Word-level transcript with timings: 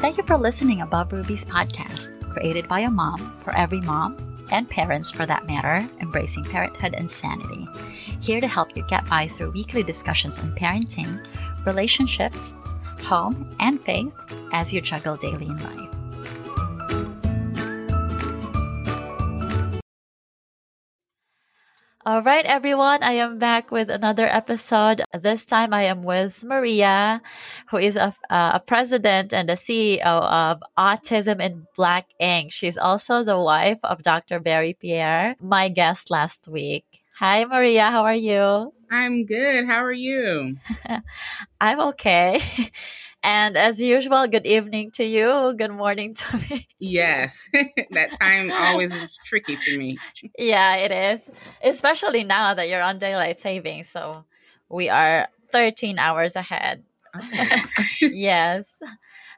Thank 0.00 0.16
you 0.16 0.22
for 0.24 0.38
listening 0.38 0.80
Above 0.80 1.12
Rubies 1.12 1.44
podcast, 1.44 2.26
created 2.30 2.66
by 2.66 2.80
a 2.80 2.90
mom 2.90 3.38
for 3.44 3.54
every 3.54 3.82
mom 3.82 4.16
and 4.50 4.66
parents 4.66 5.12
for 5.12 5.26
that 5.26 5.46
matter, 5.46 5.86
embracing 6.00 6.42
parenthood 6.42 6.94
and 6.94 7.10
sanity. 7.10 7.68
Here 8.18 8.40
to 8.40 8.48
help 8.48 8.74
you 8.74 8.82
get 8.88 9.06
by 9.10 9.28
through 9.28 9.50
weekly 9.50 9.82
discussions 9.82 10.38
on 10.38 10.54
parenting, 10.54 11.22
relationships, 11.66 12.54
home, 13.02 13.54
and 13.60 13.78
faith 13.82 14.14
as 14.52 14.72
you 14.72 14.80
juggle 14.80 15.16
daily 15.16 15.44
in 15.44 15.62
life. 15.62 15.89
All 22.06 22.22
right, 22.22 22.46
everyone. 22.46 23.02
I 23.02 23.12
am 23.20 23.38
back 23.38 23.70
with 23.70 23.90
another 23.90 24.24
episode. 24.26 25.02
This 25.12 25.44
time 25.44 25.74
I 25.74 25.82
am 25.82 26.02
with 26.02 26.42
Maria, 26.42 27.20
who 27.68 27.76
is 27.76 27.96
a, 27.96 28.14
uh, 28.30 28.52
a 28.54 28.60
president 28.60 29.34
and 29.34 29.50
a 29.50 29.54
CEO 29.54 30.00
of 30.02 30.62
Autism 30.78 31.42
in 31.42 31.66
Black 31.76 32.06
Inc. 32.18 32.52
She's 32.52 32.78
also 32.78 33.22
the 33.22 33.38
wife 33.38 33.80
of 33.84 34.02
Dr. 34.02 34.40
Berry 34.40 34.72
Pierre, 34.72 35.36
my 35.42 35.68
guest 35.68 36.10
last 36.10 36.48
week. 36.48 36.86
Hi, 37.18 37.44
Maria. 37.44 37.90
How 37.90 38.04
are 38.04 38.14
you? 38.14 38.72
I'm 38.90 39.26
good. 39.26 39.66
How 39.66 39.84
are 39.84 39.92
you? 39.92 40.56
I'm 41.60 41.80
okay. 41.92 42.40
And 43.22 43.56
as 43.56 43.80
usual, 43.80 44.26
good 44.28 44.46
evening 44.46 44.90
to 44.92 45.04
you. 45.04 45.54
Good 45.56 45.72
morning 45.72 46.14
to 46.14 46.38
me. 46.38 46.68
Yes, 46.78 47.48
that 47.90 48.18
time 48.18 48.50
always 48.50 48.92
is 48.94 49.18
tricky 49.24 49.56
to 49.56 49.76
me. 49.76 49.98
Yeah, 50.38 50.76
it 50.76 50.90
is. 50.90 51.30
Especially 51.62 52.24
now 52.24 52.54
that 52.54 52.68
you're 52.68 52.80
on 52.80 52.98
daylight 52.98 53.38
saving. 53.38 53.84
So 53.84 54.24
we 54.70 54.88
are 54.88 55.28
13 55.50 55.98
hours 55.98 56.36
ahead. 56.36 56.82
Okay. 57.14 57.48
Oh. 57.50 57.86
yes. 58.00 58.80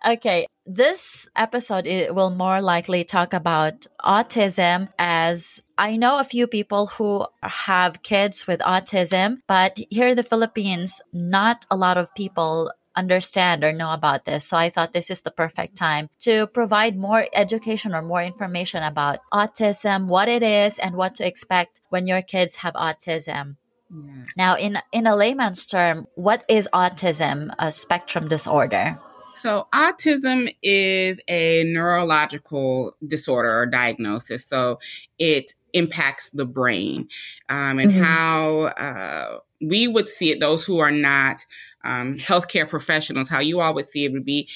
Okay, 0.05 0.47
this 0.67 1.29
episode 1.37 1.87
it 1.87 2.13
will 2.15 2.31
more 2.31 2.61
likely 2.61 3.05
talk 3.05 3.33
about 3.33 3.87
autism 4.05 4.89
as 4.99 5.63
I 5.79 5.97
know 5.97 6.19
a 6.19 6.25
few 6.25 6.49
people 6.49 6.87
who 6.89 7.25
have 7.41 8.03
kids 8.03 8.47
with 8.49 8.59
autism, 8.61 9.39
but 9.47 9.79
here 9.91 10.09
in 10.09 10.17
the 10.17 10.25
Philippines, 10.25 11.03
not 11.13 11.67
a 11.71 11.77
lot 11.77 11.99
of 11.99 12.13
people 12.17 12.73
understand 12.97 13.65
or 13.65 13.73
know 13.73 13.93
about 13.93 14.25
this. 14.25 14.47
So 14.47 14.57
I 14.57 14.69
thought 14.69 14.93
this 14.93 15.11
is 15.11 15.23
the 15.23 15.31
perfect 15.31 15.77
time 15.77 16.09
to 16.21 16.47
provide 16.49 16.97
more 16.97 17.27
education 17.33 17.95
or 17.95 18.03
more 18.03 18.23
information 18.23 18.83
about 18.83 19.21
autism, 19.33 20.07
what 20.07 20.29
it 20.29 20.43
is, 20.43 20.79
and 20.79 20.97
what 20.97 21.15
to 21.17 21.27
expect 21.27 21.81
when 21.89 22.07
your 22.07 22.23
kids 22.23 22.57
have 22.57 22.75
autism. 22.75 23.57
Yeah. 23.91 24.25
Now, 24.37 24.57
in 24.57 24.79
in 24.91 25.07
a 25.07 25.15
layman's 25.15 25.67
term, 25.67 26.07
what 26.15 26.45
is 26.49 26.69
autism, 26.73 27.55
a 27.59 27.71
spectrum 27.71 28.27
disorder? 28.29 28.99
So, 29.35 29.67
autism 29.75 30.55
is 30.63 31.21
a 31.29 31.65
neurological 31.65 32.97
disorder 33.07 33.61
or 33.61 33.67
diagnosis. 33.67 34.47
So, 34.47 34.79
it 35.19 35.55
impacts 35.73 36.31
the 36.31 36.45
brain 36.45 37.09
um, 37.49 37.79
and 37.79 37.93
mm-hmm. 37.93 38.03
how 38.03 38.55
uh, 38.77 39.39
we 39.61 39.89
would 39.89 40.09
see 40.09 40.31
it, 40.31 40.41
those 40.41 40.65
who 40.65 40.79
are 40.81 40.91
not 40.91 41.47
um, 41.85 42.15
healthcare 42.15 42.69
professionals, 42.69 43.29
how 43.29 43.41
you 43.41 43.61
all 43.61 43.75
would 43.75 43.89
see 43.89 44.05
it 44.05 44.13
would 44.13 44.25
be 44.25 44.49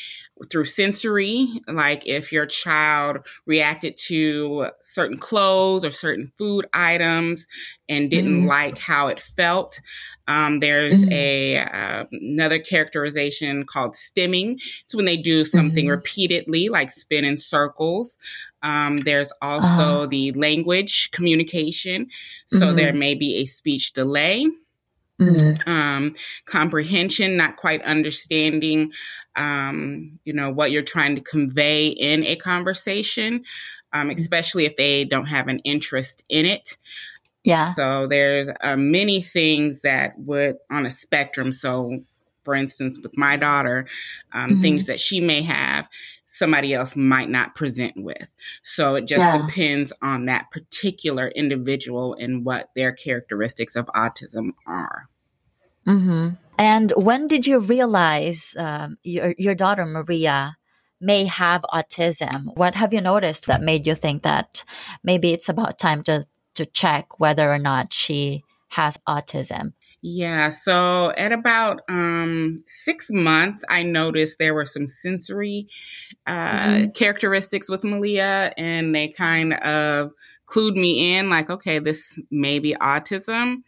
through 0.50 0.66
sensory, 0.66 1.48
like 1.66 2.06
if 2.06 2.30
your 2.30 2.46
child 2.46 3.18
reacted 3.46 3.96
to 3.96 4.68
certain 4.82 5.16
clothes 5.16 5.84
or 5.84 5.90
certain 5.90 6.30
food 6.36 6.66
items 6.74 7.46
and 7.88 8.10
didn't 8.10 8.42
mm. 8.42 8.46
like 8.46 8.76
how 8.78 9.08
it 9.08 9.20
felt. 9.20 9.80
Um, 10.28 10.60
there's 10.60 11.04
mm. 11.04 11.12
a 11.12 11.58
uh, 11.58 12.04
another 12.12 12.58
characterization 12.58 13.64
called 13.64 13.94
stimming. 13.94 14.56
It's 14.84 14.94
when 14.94 15.04
they 15.04 15.16
do 15.16 15.44
something 15.44 15.84
mm-hmm. 15.84 15.92
repeatedly, 15.92 16.68
like 16.68 16.90
spin 16.90 17.24
in 17.24 17.38
circles. 17.38 18.18
Um, 18.62 18.98
there's 18.98 19.32
also 19.40 20.02
uh. 20.02 20.06
the 20.06 20.32
language 20.32 21.10
communication. 21.12 22.08
So 22.48 22.58
mm-hmm. 22.58 22.76
there 22.76 22.92
may 22.92 23.14
be 23.14 23.36
a 23.36 23.44
speech 23.44 23.92
delay. 23.92 24.46
Mm-hmm. 25.20 25.68
Um, 25.68 26.14
comprehension, 26.44 27.38
not 27.38 27.56
quite 27.56 27.82
understanding, 27.82 28.92
um, 29.34 30.18
you 30.24 30.34
know, 30.34 30.50
what 30.50 30.70
you're 30.70 30.82
trying 30.82 31.14
to 31.14 31.22
convey 31.22 31.88
in 31.88 32.22
a 32.24 32.36
conversation, 32.36 33.44
um, 33.94 34.08
mm-hmm. 34.08 34.18
especially 34.18 34.66
if 34.66 34.76
they 34.76 35.04
don't 35.04 35.26
have 35.26 35.48
an 35.48 35.60
interest 35.60 36.22
in 36.28 36.44
it. 36.44 36.76
Yeah. 37.44 37.74
So 37.74 38.06
there's 38.06 38.50
uh, 38.60 38.76
many 38.76 39.22
things 39.22 39.82
that 39.82 40.18
would 40.18 40.56
on 40.70 40.84
a 40.84 40.90
spectrum. 40.90 41.52
So, 41.52 42.00
for 42.46 42.54
instance, 42.54 42.96
with 43.02 43.18
my 43.18 43.36
daughter, 43.36 43.88
um, 44.32 44.48
mm-hmm. 44.48 44.62
things 44.62 44.84
that 44.86 45.00
she 45.00 45.20
may 45.20 45.42
have, 45.42 45.88
somebody 46.26 46.72
else 46.72 46.94
might 46.94 47.28
not 47.28 47.56
present 47.56 47.94
with. 47.96 48.32
So 48.62 48.94
it 48.94 49.06
just 49.06 49.18
yeah. 49.18 49.44
depends 49.44 49.92
on 50.00 50.26
that 50.26 50.52
particular 50.52 51.26
individual 51.34 52.14
and 52.14 52.44
what 52.44 52.70
their 52.76 52.92
characteristics 52.92 53.74
of 53.74 53.86
autism 53.86 54.50
are. 54.64 55.08
Mm-hmm. 55.88 56.28
And 56.56 56.92
when 56.92 57.26
did 57.26 57.48
you 57.48 57.58
realize 57.58 58.54
um, 58.56 58.96
your 59.02 59.34
your 59.38 59.56
daughter 59.56 59.84
Malia 59.84 60.56
may 61.00 61.24
have 61.24 61.62
autism? 61.74 62.56
What 62.56 62.76
have 62.76 62.94
you 62.94 63.00
noticed 63.00 63.46
that 63.46 63.60
made 63.60 63.88
you 63.88 63.96
think 63.96 64.22
that 64.22 64.62
maybe 65.02 65.32
it's 65.32 65.48
about 65.48 65.80
time 65.80 66.04
to 66.04 66.26
to 66.54 66.64
check 66.64 67.18
whether 67.18 67.52
or 67.52 67.58
not 67.58 67.92
she 67.92 68.44
has 68.68 68.98
autism? 69.08 69.72
Yeah, 70.02 70.50
so 70.50 71.12
at 71.16 71.32
about 71.32 71.80
um, 71.88 72.58
six 72.66 73.10
months, 73.10 73.64
I 73.68 73.82
noticed 73.82 74.38
there 74.38 74.54
were 74.54 74.66
some 74.66 74.86
sensory 74.86 75.68
uh, 76.26 76.58
mm-hmm. 76.58 76.90
characteristics 76.90 77.68
with 77.68 77.82
Malia, 77.82 78.52
and 78.56 78.94
they 78.94 79.08
kind 79.08 79.54
of 79.54 80.12
clued 80.46 80.74
me 80.74 81.16
in 81.16 81.28
like, 81.28 81.50
okay, 81.50 81.78
this 81.78 82.18
may 82.30 82.58
be 82.58 82.74
autism. 82.74 83.62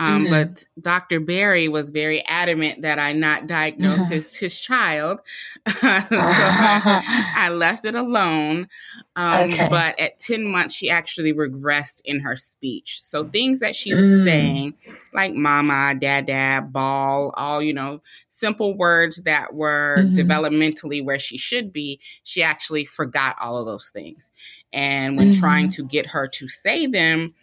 Um, 0.00 0.24
mm-hmm. 0.24 0.32
But 0.32 0.64
Dr. 0.80 1.20
Berry 1.20 1.68
was 1.68 1.90
very 1.90 2.24
adamant 2.26 2.80
that 2.80 2.98
I 2.98 3.12
not 3.12 3.46
diagnose 3.46 4.08
his, 4.10 4.34
his 4.34 4.58
child. 4.58 5.20
so 5.68 5.78
I, 5.82 7.32
I, 7.36 7.50
left 7.50 7.84
it 7.84 7.94
alone. 7.94 8.68
Um, 9.14 9.50
okay. 9.50 9.68
But 9.68 10.00
at 10.00 10.18
10 10.18 10.46
months, 10.46 10.72
she 10.72 10.88
actually 10.88 11.34
regressed 11.34 12.00
in 12.06 12.20
her 12.20 12.34
speech. 12.34 13.00
So 13.02 13.24
things 13.24 13.60
that 13.60 13.76
she 13.76 13.92
was 13.92 14.08
mm. 14.08 14.24
saying, 14.24 14.74
like 15.12 15.34
mama, 15.34 15.94
dada, 16.00 16.66
ball, 16.66 17.34
all, 17.36 17.60
you 17.60 17.74
know, 17.74 18.00
simple 18.30 18.74
words 18.74 19.20
that 19.24 19.52
were 19.52 19.96
mm-hmm. 19.98 20.14
developmentally 20.16 21.04
where 21.04 21.18
she 21.18 21.36
should 21.36 21.74
be, 21.74 22.00
she 22.24 22.42
actually 22.42 22.86
forgot 22.86 23.36
all 23.38 23.58
of 23.58 23.66
those 23.66 23.90
things. 23.90 24.30
And 24.72 25.18
when 25.18 25.32
mm-hmm. 25.32 25.40
trying 25.40 25.68
to 25.70 25.84
get 25.84 26.06
her 26.06 26.26
to 26.26 26.48
say 26.48 26.86
them, 26.86 27.34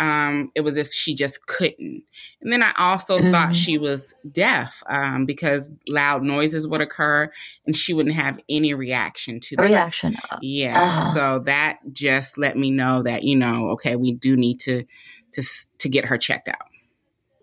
um, 0.00 0.50
it 0.54 0.62
was 0.62 0.76
if 0.78 0.92
she 0.92 1.14
just 1.14 1.46
couldn't. 1.46 2.02
And 2.40 2.50
then 2.50 2.62
I 2.62 2.72
also 2.78 3.18
mm-hmm. 3.18 3.30
thought 3.30 3.54
she 3.54 3.76
was 3.76 4.14
deaf 4.32 4.82
um, 4.88 5.26
because 5.26 5.70
loud 5.88 6.22
noises 6.22 6.66
would 6.66 6.80
occur 6.80 7.30
and 7.66 7.76
she 7.76 7.92
wouldn't 7.92 8.14
have 8.14 8.40
any 8.48 8.72
reaction 8.72 9.38
to 9.40 9.56
that. 9.56 9.62
Reaction. 9.62 10.16
Yeah. 10.40 10.82
Uh-huh. 10.82 11.14
So 11.14 11.38
that 11.40 11.80
just 11.92 12.38
let 12.38 12.56
me 12.56 12.70
know 12.70 13.02
that, 13.02 13.24
you 13.24 13.36
know, 13.36 13.68
okay, 13.70 13.94
we 13.94 14.12
do 14.12 14.36
need 14.36 14.58
to 14.60 14.84
to 15.32 15.42
to 15.78 15.88
get 15.88 16.06
her 16.06 16.16
checked 16.16 16.48
out. 16.48 16.66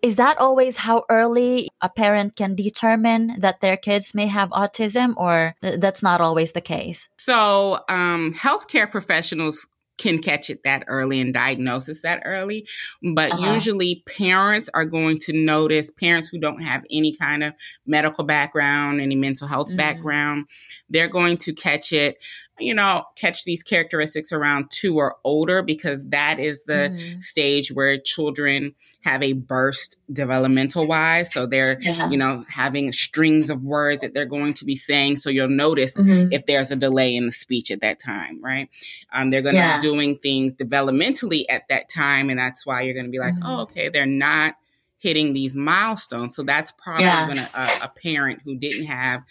Is 0.01 0.15
that 0.17 0.39
always 0.39 0.77
how 0.77 1.05
early 1.09 1.69
a 1.81 1.89
parent 1.89 2.35
can 2.35 2.55
determine 2.55 3.39
that 3.39 3.61
their 3.61 3.77
kids 3.77 4.13
may 4.13 4.27
have 4.27 4.49
autism, 4.49 5.15
or 5.17 5.55
that's 5.61 6.03
not 6.03 6.21
always 6.21 6.51
the 6.51 6.61
case? 6.61 7.09
So, 7.17 7.79
um, 7.89 8.31
healthcare 8.33 8.89
professionals 8.89 9.67
can 9.97 10.19
catch 10.19 10.49
it 10.49 10.63
that 10.63 10.83
early 10.87 11.19
and 11.19 11.33
diagnosis 11.33 12.01
that 12.01 12.21
early. 12.25 12.67
But 13.13 13.31
uh-huh. 13.31 13.53
usually 13.53 14.03
parents 14.05 14.69
are 14.73 14.85
going 14.85 15.19
to 15.19 15.33
notice 15.33 15.91
parents 15.91 16.27
who 16.27 16.39
don't 16.39 16.61
have 16.61 16.85
any 16.91 17.15
kind 17.15 17.43
of 17.43 17.53
medical 17.85 18.23
background, 18.23 19.01
any 19.01 19.15
mental 19.15 19.47
health 19.47 19.67
mm-hmm. 19.67 19.77
background, 19.77 20.45
they're 20.89 21.07
going 21.07 21.37
to 21.37 21.53
catch 21.53 21.91
it 21.91 22.17
you 22.59 22.73
know, 22.73 23.03
catch 23.15 23.43
these 23.43 23.63
characteristics 23.63 24.31
around 24.31 24.71
two 24.71 24.97
or 24.97 25.17
older 25.23 25.61
because 25.61 26.03
that 26.05 26.39
is 26.39 26.61
the 26.63 26.91
mm-hmm. 26.91 27.19
stage 27.19 27.71
where 27.71 27.97
children 27.97 28.73
have 29.01 29.23
a 29.23 29.33
burst 29.33 29.97
developmental 30.11 30.87
wise. 30.87 31.31
So 31.31 31.45
they're, 31.45 31.77
yeah. 31.81 32.09
you 32.09 32.17
know, 32.17 32.43
having 32.49 32.91
strings 32.91 33.49
of 33.49 33.61
words 33.63 34.01
that 34.01 34.13
they're 34.13 34.25
going 34.25 34.53
to 34.55 34.65
be 34.65 34.75
saying. 34.75 35.17
So 35.17 35.29
you'll 35.29 35.49
notice 35.49 35.97
mm-hmm. 35.97 36.31
if 36.31 36.45
there's 36.45 36.71
a 36.71 36.75
delay 36.75 37.15
in 37.15 37.25
the 37.25 37.31
speech 37.31 37.71
at 37.71 37.81
that 37.81 37.99
time, 37.99 38.41
right? 38.41 38.69
Um, 39.13 39.29
they're 39.29 39.41
going 39.41 39.55
to 39.55 39.61
yeah. 39.61 39.77
be 39.77 39.81
doing 39.81 40.17
things 40.17 40.53
developmentally 40.53 41.45
at 41.49 41.67
that 41.69 41.89
time. 41.89 42.29
And 42.29 42.39
that's 42.39 42.65
why 42.65 42.81
you're 42.81 42.93
going 42.93 43.05
to 43.05 43.11
be 43.11 43.19
like, 43.19 43.33
mm-hmm. 43.33 43.45
oh, 43.45 43.61
okay, 43.61 43.89
they're 43.89 44.05
not 44.05 44.55
hitting 44.99 45.33
these 45.33 45.55
milestones. 45.55 46.35
So 46.35 46.43
that's 46.43 46.71
probably 46.71 47.05
yeah. 47.05 47.27
when 47.27 47.37
a, 47.37 47.49
a, 47.53 47.91
parent 48.01 48.41
who 48.43 48.57
didn't 48.57 48.87
have 48.87 49.23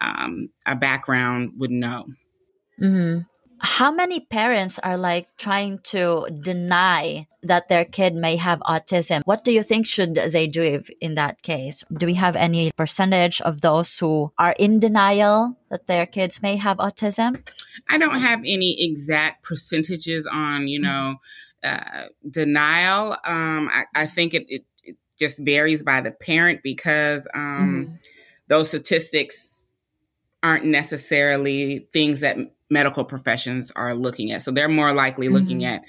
um, 0.00 0.48
a 0.64 0.74
background 0.74 1.52
would 1.58 1.70
know. 1.70 2.06
Mm-hmm. 2.80 3.20
how 3.62 3.92
many 3.92 4.20
parents 4.20 4.78
are 4.78 4.96
like 4.96 5.28
trying 5.36 5.80
to 5.92 6.26
deny 6.40 7.26
that 7.42 7.68
their 7.68 7.84
kid 7.84 8.14
may 8.14 8.36
have 8.36 8.58
autism 8.60 9.20
what 9.24 9.44
do 9.44 9.52
you 9.52 9.62
think 9.62 9.86
should 9.86 10.14
they 10.14 10.46
do 10.46 10.62
if, 10.62 10.88
in 11.00 11.14
that 11.14 11.42
case 11.42 11.84
do 11.92 12.06
we 12.06 12.14
have 12.14 12.36
any 12.36 12.70
percentage 12.72 13.42
of 13.42 13.60
those 13.60 13.98
who 13.98 14.32
are 14.38 14.54
in 14.58 14.80
denial 14.80 15.58
that 15.70 15.86
their 15.88 16.06
kids 16.06 16.40
may 16.40 16.56
have 16.56 16.78
autism 16.78 17.46
i 17.90 17.98
don't 17.98 18.20
have 18.20 18.40
any 18.46 18.82
exact 18.82 19.44
percentages 19.44 20.26
on 20.26 20.66
you 20.66 20.80
know 20.80 21.16
uh, 21.62 22.06
denial 22.30 23.12
um, 23.24 23.68
I, 23.70 23.84
I, 23.94 24.06
think 24.06 24.32
it, 24.32 24.46
it, 24.48 24.64
it, 24.82 24.96
just 25.18 25.38
varies 25.44 25.82
by 25.82 26.00
the 26.00 26.10
parent 26.10 26.62
because 26.62 27.26
um, 27.34 27.84
mm-hmm. 27.84 27.94
those 28.48 28.68
statistics 28.68 29.66
aren't 30.42 30.64
necessarily 30.64 31.86
things 31.92 32.20
that 32.20 32.38
medical 32.70 33.04
professions 33.04 33.72
are 33.72 33.94
looking 33.94 34.32
at. 34.32 34.42
So 34.42 34.50
they're 34.50 34.68
more 34.68 34.92
likely 34.92 35.26
mm-hmm. 35.26 35.34
looking 35.34 35.64
at 35.64 35.84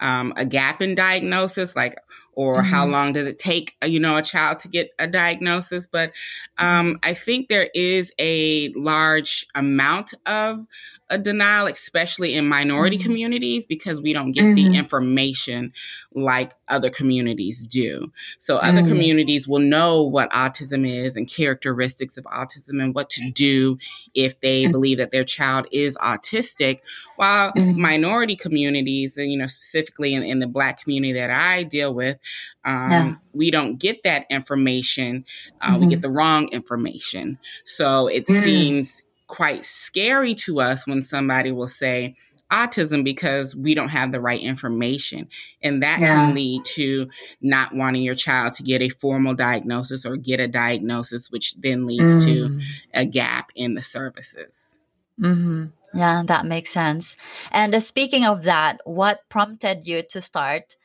um, 0.00 0.34
a 0.36 0.44
gap 0.44 0.82
in 0.82 0.94
diagnosis, 0.94 1.74
like, 1.74 1.96
or 2.36 2.58
mm-hmm. 2.58 2.66
how 2.66 2.86
long 2.86 3.12
does 3.12 3.26
it 3.26 3.38
take, 3.38 3.74
uh, 3.82 3.86
you 3.86 3.98
know, 3.98 4.16
a 4.16 4.22
child 4.22 4.60
to 4.60 4.68
get 4.68 4.90
a 5.00 5.08
diagnosis. 5.08 5.88
But 5.90 6.12
um, 6.58 7.00
I 7.02 7.14
think 7.14 7.48
there 7.48 7.70
is 7.74 8.12
a 8.20 8.68
large 8.74 9.46
amount 9.54 10.14
of 10.26 10.64
a 11.08 11.18
denial, 11.18 11.66
especially 11.66 12.34
in 12.34 12.48
minority 12.48 12.96
mm-hmm. 12.96 13.06
communities, 13.06 13.64
because 13.64 14.00
we 14.00 14.12
don't 14.12 14.32
get 14.32 14.44
mm-hmm. 14.44 14.72
the 14.72 14.76
information 14.76 15.72
like 16.12 16.52
other 16.68 16.90
communities 16.90 17.66
do. 17.66 18.12
So 18.38 18.56
other 18.56 18.80
mm-hmm. 18.80 18.88
communities 18.88 19.46
will 19.46 19.60
know 19.60 20.02
what 20.02 20.30
autism 20.32 20.88
is 20.88 21.16
and 21.16 21.28
characteristics 21.28 22.18
of 22.18 22.24
autism 22.24 22.82
and 22.82 22.94
what 22.94 23.08
to 23.10 23.30
do 23.30 23.78
if 24.14 24.40
they 24.40 24.64
mm-hmm. 24.64 24.72
believe 24.72 24.98
that 24.98 25.12
their 25.12 25.24
child 25.24 25.66
is 25.70 25.96
autistic, 25.98 26.80
while 27.16 27.52
mm-hmm. 27.52 27.80
minority 27.80 28.34
communities, 28.34 29.16
and 29.16 29.30
you 29.30 29.38
know, 29.38 29.46
specifically 29.46 30.14
in, 30.14 30.22
in, 30.22 30.40
the 30.40 30.46
Black 30.46 30.82
community 30.82 31.12
that 31.12 31.30
I 31.30 31.62
deal 31.62 31.94
with, 31.94 32.18
um, 32.64 32.90
yeah. 32.90 33.14
we 33.32 33.50
don't 33.50 33.78
get 33.78 34.02
that 34.04 34.26
information. 34.30 35.24
Uh, 35.60 35.78
we 35.80 35.86
get 35.86 35.96
mm-hmm. 35.96 36.00
the 36.02 36.10
wrong 36.10 36.48
information. 36.48 37.38
So 37.64 38.08
it 38.08 38.26
mm. 38.26 38.42
seems 38.42 39.02
quite 39.26 39.64
scary 39.64 40.34
to 40.34 40.60
us 40.60 40.86
when 40.86 41.02
somebody 41.02 41.52
will 41.52 41.68
say 41.68 42.14
autism 42.52 43.02
because 43.02 43.56
we 43.56 43.74
don't 43.74 43.88
have 43.88 44.12
the 44.12 44.20
right 44.20 44.40
information. 44.40 45.28
And 45.62 45.82
that 45.82 46.00
yeah. 46.00 46.14
can 46.14 46.34
lead 46.34 46.64
to 46.74 47.08
not 47.40 47.74
wanting 47.74 48.02
your 48.02 48.14
child 48.14 48.52
to 48.54 48.62
get 48.62 48.82
a 48.82 48.88
formal 48.88 49.34
diagnosis 49.34 50.06
or 50.06 50.16
get 50.16 50.40
a 50.40 50.48
diagnosis, 50.48 51.30
which 51.30 51.54
then 51.56 51.86
leads 51.86 52.04
mm. 52.04 52.24
to 52.24 52.60
a 52.94 53.04
gap 53.04 53.50
in 53.54 53.74
the 53.74 53.82
services. 53.82 54.78
Mm-hmm. 55.20 55.66
Yeah, 55.94 56.22
that 56.26 56.46
makes 56.46 56.70
sense. 56.70 57.16
And 57.50 57.74
uh, 57.74 57.80
speaking 57.80 58.24
of 58.24 58.42
that, 58.42 58.80
what 58.84 59.20
prompted 59.28 59.86
you 59.86 60.02
to 60.10 60.20
start 60.20 60.76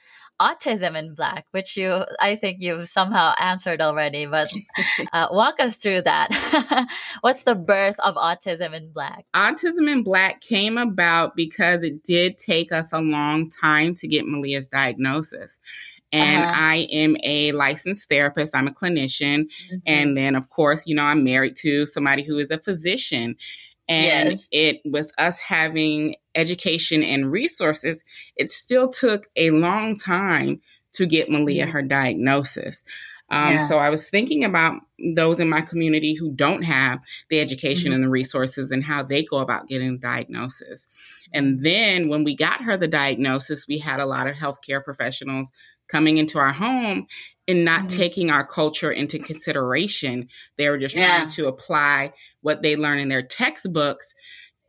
autism 0.42 0.98
in 0.98 1.14
black 1.14 1.46
which 1.52 1.78
you 1.78 2.04
i 2.20 2.36
think 2.36 2.58
you've 2.60 2.88
somehow 2.88 3.34
answered 3.40 3.80
already 3.80 4.26
but 4.26 4.50
uh, 5.14 5.28
walk 5.32 5.60
us 5.60 5.78
through 5.78 6.02
that 6.02 6.28
what's 7.22 7.44
the 7.44 7.54
birth 7.54 8.00
of 8.00 8.16
autism 8.16 8.74
in 8.74 8.92
black 8.92 9.26
autism 9.36 9.90
in 9.90 10.02
black 10.02 10.42
came 10.42 10.80
about 10.80 11.36
because 11.36 11.84
it 11.84 12.04
did 12.04 12.38
take 12.38 12.72
us 12.72 12.92
a 12.92 13.00
long 13.00 13.50
time 13.50 13.94
to 13.94 14.08
get 14.08 14.26
malia's 14.26 14.68
diagnosis 14.68 15.60
and 16.12 16.44
uh-huh. 16.44 16.54
I 16.56 16.88
am 16.92 17.16
a 17.24 17.52
licensed 17.54 18.10
therapist. 18.10 18.56
I'm 18.56 18.68
a 18.68 18.72
clinician. 18.72 19.44
Mm-hmm. 19.44 19.78
And 19.86 20.18
then, 20.18 20.36
of 20.36 20.50
course, 20.50 20.86
you 20.86 20.94
know, 20.94 21.04
I'm 21.04 21.24
married 21.24 21.56
to 21.58 21.86
somebody 21.86 22.24
who 22.24 22.38
is 22.38 22.52
a 22.52 22.58
physician. 22.58 23.38
And 23.88 24.32
yes. 24.32 24.48
it 24.52 24.82
was 24.86 25.12
us 25.18 25.40
having 25.40 26.16
education 26.36 27.04
and 27.04 27.32
resources. 27.32 28.04
It 28.36 28.52
still 28.52 28.90
took 28.90 29.28
a 29.36 29.52
long 29.52 29.98
time 29.98 30.62
to 30.94 31.06
get 31.06 31.30
Malia 31.30 31.66
her 31.66 31.82
diagnosis. 31.82 32.84
Um, 33.32 33.54
yeah. 33.54 33.68
So 33.68 33.78
I 33.78 33.90
was 33.90 34.10
thinking 34.10 34.44
about 34.44 34.82
those 35.16 35.40
in 35.40 35.50
my 35.50 35.62
community 35.62 36.14
who 36.14 36.32
don't 36.32 36.64
have 36.64 37.00
the 37.30 37.40
education 37.40 37.86
mm-hmm. 37.86 37.96
and 37.96 38.04
the 38.04 38.10
resources 38.10 38.72
and 38.72 38.84
how 38.84 39.04
they 39.04 39.24
go 39.24 39.38
about 39.38 39.70
getting 39.70 39.98
diagnosis. 40.00 40.90
And 41.34 41.64
then 41.64 42.10
when 42.10 42.26
we 42.26 42.36
got 42.36 42.62
her 42.62 42.76
the 42.76 42.90
diagnosis, 42.90 43.68
we 43.70 43.78
had 43.78 44.02
a 44.02 44.06
lot 44.06 44.28
of 44.28 44.36
healthcare 44.36 44.84
professionals 44.84 45.50
coming 45.92 46.18
into 46.18 46.40
our 46.40 46.54
home 46.54 47.08
and 47.48 47.66
not 47.66 47.82
mm-hmm. 47.82 48.00
taking 48.00 48.32
our 48.32 48.46
culture 48.46 48.92
into 48.92 49.20
consideration. 49.20 50.30
They 50.58 50.70
were 50.70 50.78
just 50.78 50.96
yeah. 50.96 51.18
trying 51.18 51.30
to 51.30 51.48
apply 51.48 52.14
what 52.42 52.62
they 52.62 52.76
learn 52.76 53.00
in 53.00 53.10
their 53.10 53.24
textbooks 53.24 54.14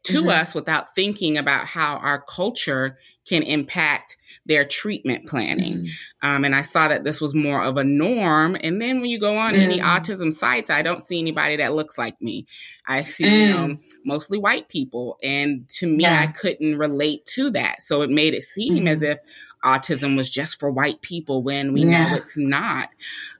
to 0.04 0.20
mm-hmm. 0.20 0.30
us 0.30 0.54
without 0.54 0.94
thinking 0.94 1.38
about 1.38 1.66
how 1.66 1.96
our 1.98 2.20
culture 2.22 2.98
can 3.26 3.42
impact 3.42 4.16
their 4.46 4.64
treatment 4.64 5.26
planning. 5.26 5.74
Mm-hmm. 5.74 6.26
Um, 6.26 6.44
and 6.44 6.54
I 6.54 6.62
saw 6.62 6.88
that 6.88 7.04
this 7.04 7.20
was 7.20 7.34
more 7.34 7.62
of 7.62 7.76
a 7.76 7.84
norm. 7.84 8.56
And 8.60 8.80
then 8.82 9.00
when 9.00 9.10
you 9.10 9.20
go 9.20 9.36
on 9.36 9.52
mm-hmm. 9.52 9.62
any 9.62 9.78
autism 9.78 10.32
sites, 10.32 10.70
I 10.70 10.82
don't 10.82 11.02
see 11.02 11.20
anybody 11.20 11.56
that 11.56 11.74
looks 11.74 11.96
like 11.96 12.20
me. 12.20 12.46
I 12.86 13.02
see 13.02 13.24
mm. 13.24 13.54
um, 13.54 13.80
mostly 14.04 14.38
white 14.38 14.68
people. 14.68 15.18
And 15.22 15.68
to 15.70 15.86
me, 15.86 16.02
yeah. 16.02 16.20
I 16.20 16.26
couldn't 16.26 16.78
relate 16.78 17.24
to 17.26 17.50
that. 17.50 17.82
So 17.82 18.02
it 18.02 18.10
made 18.10 18.34
it 18.34 18.42
seem 18.42 18.88
as 18.88 19.02
mm-hmm. 19.02 19.12
if 19.12 19.18
autism 19.64 20.16
was 20.16 20.28
just 20.28 20.58
for 20.58 20.70
white 20.70 21.00
people 21.02 21.42
when 21.42 21.72
we 21.72 21.84
yeah. 21.84 22.08
know 22.08 22.16
it's 22.16 22.36
not. 22.36 22.88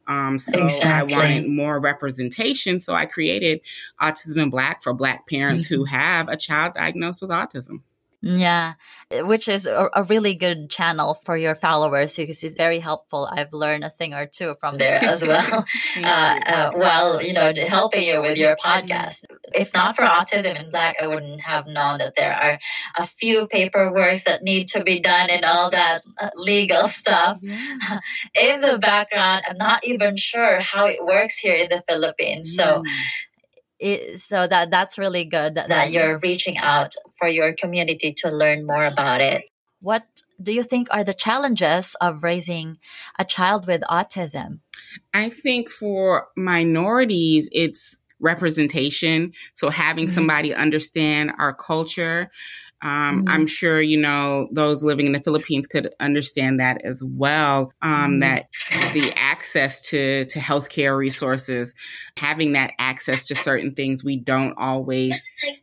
Um, 0.06 0.38
so 0.38 0.62
exactly. 0.62 1.14
I 1.14 1.18
wanted 1.18 1.48
more 1.48 1.80
representation. 1.80 2.80
So 2.80 2.94
I 2.94 3.06
created 3.06 3.60
Autism 4.00 4.36
in 4.36 4.50
Black 4.50 4.82
for 4.82 4.92
Black 4.92 5.28
parents 5.28 5.66
mm-hmm. 5.66 5.74
who 5.74 5.84
have 5.84 6.28
a 6.28 6.36
child 6.36 6.74
diagnosed 6.74 7.20
with 7.20 7.30
autism. 7.30 7.82
Yeah, 8.24 8.74
which 9.10 9.48
is 9.48 9.66
a, 9.66 9.90
a, 9.94 10.04
really 10.04 10.34
good 10.34 10.70
channel 10.70 11.14
for 11.24 11.36
your 11.36 11.56
followers 11.56 12.16
because 12.16 12.44
it's 12.44 12.54
very 12.54 12.78
helpful. 12.78 13.28
I've 13.28 13.52
learned 13.52 13.82
a 13.82 13.90
thing 13.90 14.14
or 14.14 14.26
two 14.26 14.54
from 14.60 14.78
there 14.78 15.02
as 15.02 15.26
well. 15.26 15.64
uh, 15.96 16.40
uh, 16.46 16.70
while 16.70 17.20
you 17.20 17.32
know 17.32 17.52
helping 17.66 18.04
you 18.04 18.22
with 18.22 18.38
your 18.38 18.54
podcast. 18.64 19.24
If 19.56 19.74
not 19.74 19.96
for 19.96 20.04
autism 20.04 20.56
in 20.56 20.70
black, 20.70 21.02
I 21.02 21.08
wouldn't 21.08 21.40
have 21.40 21.66
known 21.66 21.98
that 21.98 22.14
there 22.14 22.32
are 22.32 22.60
a 22.96 23.06
few 23.08 23.48
paperworks 23.48 24.22
that 24.24 24.44
need 24.44 24.68
to 24.68 24.84
be 24.84 25.00
done 25.00 25.28
and 25.28 25.44
all 25.44 25.70
that 25.70 26.02
uh, 26.20 26.30
legal 26.36 26.86
stuff 26.86 27.40
yeah. 27.42 27.98
in 28.40 28.60
the 28.60 28.78
background. 28.78 29.42
I'm 29.48 29.58
not 29.58 29.84
even 29.84 30.16
sure 30.16 30.60
how 30.60 30.86
it 30.86 31.04
works 31.04 31.38
here 31.38 31.56
in 31.56 31.70
the 31.70 31.82
Philippines. 31.88 32.54
So 32.54 32.84
it, 33.82 34.20
so 34.20 34.46
that 34.46 34.70
that's 34.70 34.96
really 34.96 35.24
good 35.24 35.56
that, 35.56 35.68
that 35.68 35.90
you're 35.90 36.18
reaching 36.18 36.56
out 36.58 36.94
for 37.18 37.28
your 37.28 37.52
community 37.52 38.14
to 38.18 38.30
learn 38.30 38.66
more 38.66 38.84
about 38.84 39.20
it. 39.20 39.42
What 39.80 40.04
do 40.40 40.52
you 40.52 40.62
think 40.62 40.88
are 40.90 41.04
the 41.04 41.14
challenges 41.14 41.96
of 42.00 42.22
raising 42.22 42.78
a 43.18 43.24
child 43.24 43.66
with 43.66 43.82
autism? 43.82 44.60
I 45.12 45.28
think 45.28 45.70
for 45.70 46.28
minorities, 46.36 47.48
it's 47.52 47.98
representation. 48.20 49.32
So 49.54 49.68
having 49.68 50.06
mm-hmm. 50.06 50.14
somebody 50.14 50.54
understand 50.54 51.32
our 51.38 51.52
culture, 51.52 52.30
um, 52.82 53.20
mm-hmm. 53.20 53.28
I'm 53.28 53.46
sure, 53.46 53.80
you 53.80 53.96
know, 53.96 54.48
those 54.50 54.82
living 54.82 55.06
in 55.06 55.12
the 55.12 55.20
Philippines 55.20 55.66
could 55.66 55.94
understand 56.00 56.58
that 56.58 56.82
as 56.84 57.02
well. 57.04 57.72
Um, 57.80 57.92
mm-hmm. 57.92 58.18
That 58.20 58.48
the 58.92 59.12
access 59.16 59.80
to, 59.90 60.24
to 60.26 60.38
healthcare 60.38 60.96
resources, 60.96 61.74
having 62.16 62.52
that 62.52 62.72
access 62.78 63.28
to 63.28 63.36
certain 63.36 63.74
things, 63.74 64.02
we 64.04 64.16
don't 64.16 64.54
always 64.58 65.14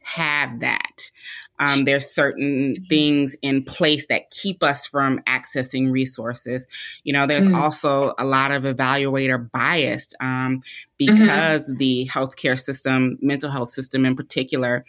have 0.02 0.62
that. 0.62 1.12
Um, 1.60 1.84
there's 1.84 2.10
certain 2.10 2.76
mm-hmm. 2.76 2.84
things 2.84 3.36
in 3.42 3.66
place 3.66 4.08
that 4.08 4.32
keep 4.32 4.64
us 4.64 4.86
from 4.86 5.20
accessing 5.28 5.92
resources. 5.92 6.68
You 7.04 7.12
know, 7.12 7.28
there's 7.28 7.48
mm. 7.48 7.54
also 7.54 8.14
a 8.18 8.24
lot 8.24 8.52
of 8.52 8.64
evaluator 8.64 9.52
bias 9.52 10.14
um, 10.22 10.62
because 11.00 11.64
mm-hmm. 11.64 11.78
the 11.78 12.10
healthcare 12.14 12.60
system, 12.60 13.18
mental 13.22 13.50
health 13.50 13.72
system 13.72 14.06
in 14.06 14.16
particular, 14.16 14.86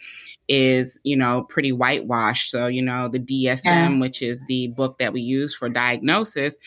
is, 0.47 0.99
you 1.03 1.15
know, 1.15 1.43
pretty 1.43 1.71
whitewashed. 1.71 2.51
So, 2.51 2.67
you 2.67 2.83
know, 2.83 3.07
the 3.07 3.19
DSM, 3.19 3.63
yeah. 3.63 3.99
which 3.99 4.21
is 4.21 4.43
the 4.45 4.67
book 4.67 4.97
that 4.99 5.13
we 5.13 5.21
use 5.21 5.55
for 5.55 5.69
diagnosis, 5.69 6.57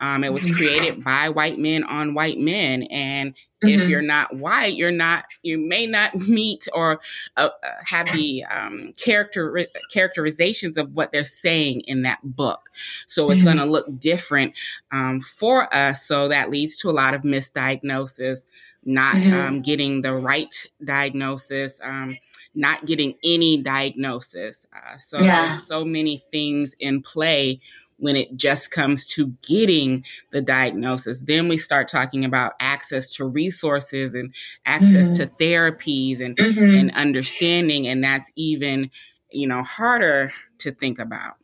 um, 0.00 0.22
it 0.24 0.32
was 0.32 0.44
mm-hmm. 0.44 0.56
created 0.56 1.04
by 1.04 1.28
white 1.28 1.58
men 1.58 1.84
on 1.84 2.14
white 2.14 2.38
men. 2.38 2.84
And 2.84 3.34
mm-hmm. 3.34 3.68
if 3.68 3.88
you're 3.88 4.02
not 4.02 4.36
white, 4.36 4.74
you're 4.74 4.90
not, 4.90 5.24
you 5.42 5.58
may 5.58 5.86
not 5.86 6.14
meet 6.28 6.68
or 6.72 7.00
uh, 7.36 7.50
uh, 7.62 7.68
have 7.84 8.10
the 8.12 8.44
um, 8.44 8.92
character 8.96 9.66
characterizations 9.92 10.76
of 10.76 10.92
what 10.92 11.12
they're 11.12 11.24
saying 11.24 11.82
in 11.82 12.02
that 12.02 12.18
book. 12.22 12.70
So 13.06 13.30
it's 13.30 13.38
mm-hmm. 13.38 13.46
going 13.46 13.58
to 13.58 13.64
look 13.64 13.86
different 13.98 14.54
um, 14.92 15.20
for 15.20 15.72
us. 15.74 16.04
So 16.04 16.28
that 16.28 16.50
leads 16.50 16.76
to 16.78 16.90
a 16.90 16.92
lot 16.92 17.14
of 17.14 17.22
misdiagnosis, 17.22 18.46
not 18.88 19.16
mm-hmm. 19.16 19.34
um, 19.34 19.60
getting 19.60 20.00
the 20.00 20.14
right 20.14 20.54
diagnosis. 20.82 21.78
Um, 21.82 22.16
not 22.54 22.86
getting 22.86 23.14
any 23.22 23.58
diagnosis. 23.58 24.66
Uh, 24.74 24.96
so 24.96 25.20
yeah. 25.20 25.46
there's 25.46 25.62
so 25.62 25.84
many 25.84 26.18
things 26.30 26.74
in 26.80 27.02
play 27.02 27.60
when 27.98 28.16
it 28.16 28.36
just 28.36 28.70
comes 28.70 29.06
to 29.06 29.28
getting 29.42 30.04
the 30.32 30.40
diagnosis. 30.40 31.22
Then 31.22 31.48
we 31.48 31.58
start 31.58 31.88
talking 31.88 32.24
about 32.24 32.54
access 32.60 33.14
to 33.14 33.26
resources 33.26 34.14
and 34.14 34.32
access 34.66 35.18
mm-hmm. 35.18 35.28
to 35.28 35.44
therapies 35.44 36.20
and 36.20 36.36
mm-hmm. 36.36 36.74
and 36.74 36.90
understanding, 36.94 37.86
and 37.86 38.02
that's 38.02 38.32
even 38.36 38.90
you 39.30 39.46
know 39.46 39.62
harder 39.62 40.32
to 40.58 40.72
think 40.72 40.98
about. 40.98 41.36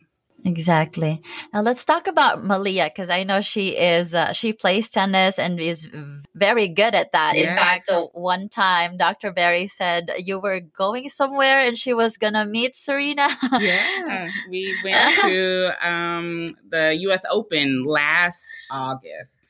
Exactly. 0.47 1.23
Now 1.55 1.63
let's 1.63 1.87
talk 1.87 2.07
about 2.07 2.45
Malia 2.45 2.91
because 2.95 3.09
I 3.09 3.25
know 3.25 3.41
she 3.41 3.71
is 3.79 4.15
uh, 4.15 4.35
she 4.35 4.53
plays 4.53 4.91
tennis 4.91 5.39
and 5.39 5.59
is 5.59 5.89
very 6.35 6.69
good 6.69 6.95
at 6.95 7.13
that. 7.13 7.35
Yes. 7.35 7.49
In 7.49 7.57
fact, 7.57 8.13
one 8.13 8.51
time 8.51 8.99
Dr. 8.99 9.33
Berry 9.33 9.67
said 9.67 10.11
you 10.19 10.39
were 10.39 10.61
going 10.61 11.09
somewhere 11.09 11.61
and 11.61 11.79
she 11.79 11.95
was 11.95 12.19
gonna 12.19 12.45
meet 12.45 12.77
Serena. 12.77 13.29
yeah, 13.59 14.31
we 14.51 14.77
went 14.85 15.15
to 15.23 15.89
um, 15.89 16.47
the 16.69 16.95
U.S. 17.01 17.25
Open 17.31 17.83
last 17.85 18.47
August. 18.71 19.41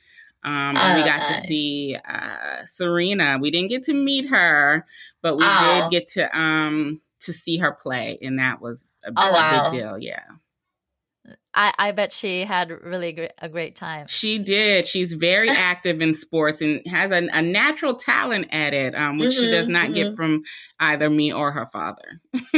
Um, 0.44 0.76
and 0.76 0.78
oh, 0.78 1.02
we 1.02 1.08
got 1.08 1.28
nice. 1.28 1.40
to 1.40 1.46
see 1.48 1.96
uh, 2.08 2.64
Serena. 2.66 3.38
We 3.40 3.50
didn't 3.50 3.70
get 3.70 3.82
to 3.84 3.94
meet 3.94 4.28
her, 4.28 4.86
but 5.22 5.38
we 5.38 5.44
oh. 5.44 5.80
did 5.80 5.90
get 5.90 6.08
to 6.12 6.38
um, 6.38 7.00
to 7.20 7.32
see 7.32 7.56
her 7.58 7.72
play, 7.72 8.18
and 8.22 8.38
that 8.38 8.60
was 8.60 8.86
a, 9.04 9.10
oh, 9.16 9.32
wow. 9.32 9.70
big 9.70 9.80
deal. 9.80 9.98
Yeah. 9.98 10.22
I, 11.54 11.72
I 11.78 11.92
bet 11.92 12.12
she 12.12 12.44
had 12.44 12.70
really 12.70 13.12
great, 13.12 13.32
a 13.38 13.48
great 13.48 13.76
time. 13.76 14.06
She 14.08 14.38
did. 14.38 14.84
She's 14.84 15.12
very 15.12 15.48
active 15.50 16.02
in 16.02 16.14
sports 16.14 16.60
and 16.60 16.84
has 16.86 17.10
a, 17.12 17.28
a 17.32 17.42
natural 17.42 17.94
talent 17.94 18.48
at 18.50 18.74
it, 18.74 18.94
um, 18.94 19.18
which 19.18 19.34
mm-hmm, 19.34 19.44
she 19.44 19.50
does 19.50 19.68
not 19.68 19.84
mm-hmm. 19.84 19.94
get 19.94 20.16
from 20.16 20.42
either 20.80 21.08
me 21.08 21.32
or 21.32 21.52
her 21.52 21.66
father. 21.66 22.20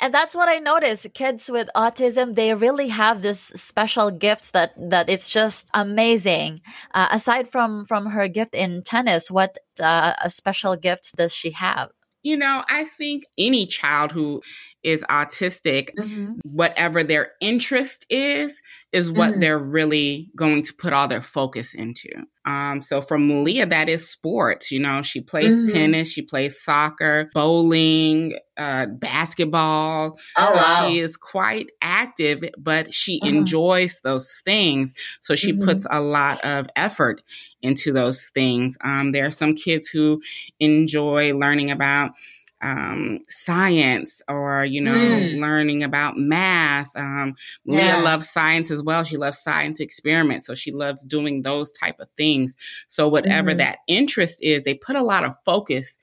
and 0.00 0.14
that's 0.14 0.34
what 0.34 0.48
I 0.48 0.58
noticed. 0.58 1.12
Kids 1.14 1.50
with 1.50 1.68
autism, 1.74 2.34
they 2.34 2.54
really 2.54 2.88
have 2.88 3.22
this 3.22 3.40
special 3.40 4.10
gifts 4.10 4.52
that 4.52 4.72
that 4.78 5.10
it's 5.10 5.30
just 5.30 5.68
amazing. 5.74 6.60
Uh, 6.94 7.08
aside 7.10 7.48
from 7.48 7.84
from 7.86 8.06
her 8.06 8.28
gift 8.28 8.54
in 8.54 8.82
tennis, 8.82 9.30
what 9.30 9.58
uh, 9.82 10.28
special 10.28 10.76
gifts 10.76 11.12
does 11.12 11.34
she 11.34 11.50
have? 11.50 11.90
You 12.22 12.36
know, 12.36 12.62
I 12.68 12.84
think 12.84 13.24
any 13.38 13.64
child 13.66 14.12
who 14.12 14.42
is 14.82 15.02
autistic, 15.10 15.90
mm-hmm. 15.98 16.34
whatever 16.42 17.02
their 17.02 17.32
interest 17.40 18.06
is, 18.08 18.60
is 18.92 19.12
what 19.12 19.30
mm-hmm. 19.30 19.40
they're 19.40 19.58
really 19.58 20.30
going 20.34 20.62
to 20.64 20.74
put 20.74 20.92
all 20.92 21.06
their 21.06 21.22
focus 21.22 21.74
into. 21.74 22.08
Um, 22.44 22.82
so 22.82 23.00
for 23.00 23.18
Malia, 23.18 23.66
that 23.66 23.88
is 23.88 24.08
sports. 24.08 24.72
You 24.72 24.80
know, 24.80 25.02
she 25.02 25.20
plays 25.20 25.64
mm-hmm. 25.64 25.72
tennis, 25.72 26.10
she 26.10 26.22
plays 26.22 26.60
soccer, 26.60 27.30
bowling, 27.34 28.38
uh, 28.56 28.86
basketball. 28.86 30.18
Oh, 30.36 30.54
so 30.54 30.56
wow. 30.56 30.88
she 30.88 30.98
is 30.98 31.16
quite 31.16 31.70
active, 31.82 32.42
but 32.58 32.92
she 32.92 33.20
mm-hmm. 33.20 33.36
enjoys 33.36 34.00
those 34.00 34.42
things. 34.44 34.94
So 35.20 35.34
she 35.34 35.52
mm-hmm. 35.52 35.64
puts 35.64 35.86
a 35.90 36.00
lot 36.00 36.42
of 36.44 36.66
effort 36.74 37.22
into 37.62 37.92
those 37.92 38.30
things. 38.30 38.76
Um, 38.82 39.12
there 39.12 39.26
are 39.26 39.30
some 39.30 39.54
kids 39.54 39.88
who 39.88 40.22
enjoy 40.58 41.34
learning 41.34 41.70
about 41.70 42.12
um, 42.62 43.20
science 43.28 44.22
or 44.28 44.64
you 44.64 44.80
know 44.80 44.94
mm. 44.94 45.40
learning 45.40 45.82
about 45.82 46.18
math 46.18 46.94
um, 46.96 47.34
yeah. 47.64 47.96
leah 47.96 48.04
loves 48.04 48.28
science 48.28 48.70
as 48.70 48.82
well 48.82 49.02
she 49.04 49.16
loves 49.16 49.38
science 49.38 49.80
experiments 49.80 50.46
so 50.46 50.54
she 50.54 50.70
loves 50.70 51.04
doing 51.04 51.42
those 51.42 51.72
type 51.72 51.98
of 52.00 52.08
things 52.16 52.56
so 52.88 53.08
whatever 53.08 53.50
mm-hmm. 53.50 53.58
that 53.58 53.78
interest 53.88 54.38
is 54.42 54.62
they 54.62 54.74
put 54.74 54.96
a 54.96 55.02
lot 55.02 55.24
of 55.24 55.34
focus 55.44 55.98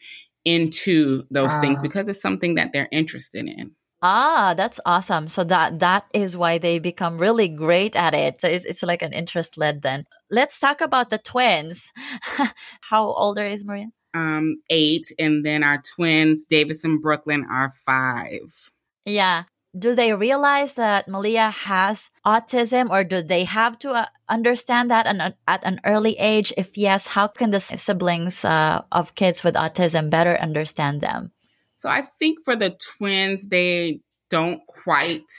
into 0.46 1.24
those 1.30 1.56
things 1.58 1.82
because 1.82 2.08
it's 2.08 2.22
something 2.22 2.56
that 2.56 2.72
they're 2.72 2.90
interested 2.92 3.46
in 3.46 3.72
Ah, 4.02 4.54
that's 4.56 4.80
awesome. 4.86 5.28
So 5.28 5.44
that 5.46 5.80
that 5.80 6.06
is 6.14 6.38
why 6.38 6.60
they 6.60 6.78
become 6.78 7.18
really 7.18 7.48
great 7.48 7.96
at 7.96 8.14
it. 8.14 8.40
So 8.40 8.48
it's, 8.48 8.64
it's 8.64 8.84
like 8.84 9.02
an 9.02 9.12
interest 9.12 9.58
led 9.58 9.82
then. 9.82 10.06
Let's 10.30 10.60
talk 10.60 10.82
about 10.82 11.10
the 11.10 11.18
twins. 11.18 11.92
How 12.82 13.06
older 13.12 13.44
is 13.44 13.66
Malia? 13.66 13.88
Um, 14.14 14.58
eight, 14.70 15.12
and 15.20 15.46
then 15.46 15.64
our 15.64 15.82
twins, 15.82 16.48
Davis 16.48 16.84
and 16.84 17.02
Brooklyn, 17.02 17.46
are 17.50 17.72
five. 17.72 18.72
Yeah. 19.06 19.44
Do 19.78 19.94
they 19.94 20.14
realize 20.14 20.74
that 20.74 21.08
Malia 21.08 21.52
has 21.52 22.10
autism, 22.26 22.90
or 22.90 23.04
do 23.04 23.22
they 23.22 23.44
have 23.44 23.78
to 23.80 23.92
uh, 23.92 24.06
understand 24.28 24.90
that 24.90 25.06
an, 25.06 25.34
at 25.48 25.64
an 25.64 25.80
early 25.86 26.18
age? 26.18 26.52
If 26.58 26.78
yes, 26.78 27.08
how 27.08 27.28
can 27.28 27.52
the 27.52 27.60
siblings 27.60 28.44
uh, 28.44 28.82
of 28.92 29.16
kids 29.16 29.44
with 29.44 29.56
autism 29.56 30.10
better 30.10 30.36
understand 30.38 31.02
them? 31.02 31.32
So 31.76 31.90
I 31.90 32.02
think 32.02 32.40
for 32.44 32.56
the 32.56 32.76
twins, 32.98 33.46
they 33.46 34.00
don't 34.30 34.62
quite 34.68 35.30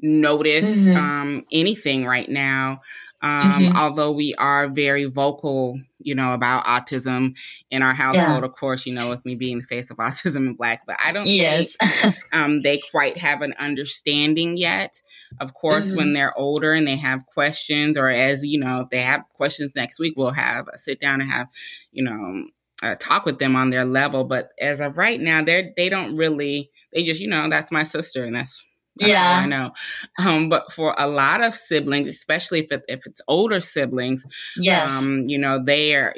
notice 0.00 0.66
mm-hmm. 0.66 0.96
um, 0.96 1.46
anything 1.52 2.04
right 2.04 2.28
now. 2.28 2.80
Um, 3.22 3.50
mm-hmm. 3.50 3.76
Although 3.76 4.12
we 4.12 4.34
are 4.34 4.68
very 4.68 5.06
vocal, 5.06 5.80
you 5.98 6.14
know, 6.14 6.34
about 6.34 6.64
autism 6.64 7.34
in 7.70 7.82
our 7.82 7.94
household, 7.94 8.42
yeah. 8.42 8.44
of 8.44 8.54
course, 8.54 8.84
you 8.84 8.92
know, 8.92 9.08
with 9.08 9.24
me 9.24 9.34
being 9.34 9.58
the 9.58 9.64
face 9.64 9.90
of 9.90 9.96
autism 9.96 10.48
in 10.48 10.54
black, 10.54 10.82
but 10.86 10.96
I 11.02 11.12
don't 11.12 11.26
yes. 11.26 11.76
think 11.76 12.16
um, 12.32 12.60
they 12.60 12.80
quite 12.90 13.16
have 13.18 13.42
an 13.42 13.54
understanding 13.58 14.56
yet. 14.56 15.00
Of 15.40 15.54
course, 15.54 15.88
mm-hmm. 15.88 15.96
when 15.96 16.12
they're 16.12 16.38
older 16.38 16.72
and 16.72 16.86
they 16.86 16.96
have 16.96 17.26
questions, 17.26 17.96
or 17.98 18.08
as 18.08 18.44
you 18.44 18.60
know, 18.60 18.82
if 18.82 18.90
they 18.90 19.02
have 19.02 19.22
questions 19.34 19.72
next 19.74 19.98
week, 19.98 20.14
we'll 20.16 20.30
have 20.30 20.68
a 20.72 20.78
sit 20.78 21.00
down 21.00 21.20
and 21.20 21.30
have, 21.30 21.48
you 21.90 22.04
know, 22.04 22.44
uh, 22.82 22.94
talk 22.96 23.24
with 23.24 23.38
them 23.38 23.56
on 23.56 23.70
their 23.70 23.84
level. 23.84 24.24
But 24.24 24.50
as 24.60 24.80
of 24.80 24.96
right 24.96 25.20
now, 25.20 25.42
they're 25.42 25.72
they 25.76 25.88
don't 25.88 26.16
really. 26.16 26.70
They 26.92 27.02
just, 27.02 27.20
you 27.20 27.28
know, 27.28 27.48
that's 27.48 27.72
my 27.72 27.82
sister, 27.82 28.22
and 28.24 28.36
that's 28.36 28.64
yeah, 28.98 29.42
I 29.42 29.46
know. 29.46 29.72
Um, 30.18 30.48
but 30.48 30.72
for 30.72 30.94
a 30.98 31.06
lot 31.06 31.44
of 31.44 31.54
siblings, 31.54 32.06
especially 32.06 32.60
if 32.60 32.72
it, 32.72 32.84
if 32.88 33.06
it's 33.06 33.20
older 33.28 33.60
siblings, 33.60 34.24
yes, 34.56 35.04
um, 35.04 35.28
you 35.28 35.38
know, 35.38 35.62
they 35.62 35.94
are, 35.94 36.14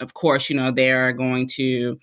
of 0.00 0.14
course, 0.14 0.50
you 0.50 0.56
know, 0.56 0.70
they 0.70 0.92
are 0.92 1.12
going 1.12 1.46
to. 1.48 1.98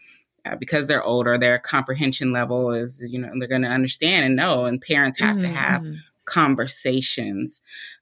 Uh, 0.45 0.55
because 0.55 0.87
they're 0.87 1.03
older, 1.03 1.37
their 1.37 1.59
comprehension 1.59 2.31
level 2.31 2.71
is, 2.71 3.03
you 3.05 3.19
know, 3.19 3.29
they're 3.37 3.49
going 3.49 3.63
to 3.63 3.67
understand 3.67 4.25
and 4.25 4.37
know. 4.37 4.63
And 4.63 4.79
parents 4.79 5.19
have 5.19 5.35
mm-hmm. 5.35 5.41
to 5.41 5.47
have 5.49 5.81
mm-hmm. 5.81 5.95
conversations 6.23 7.61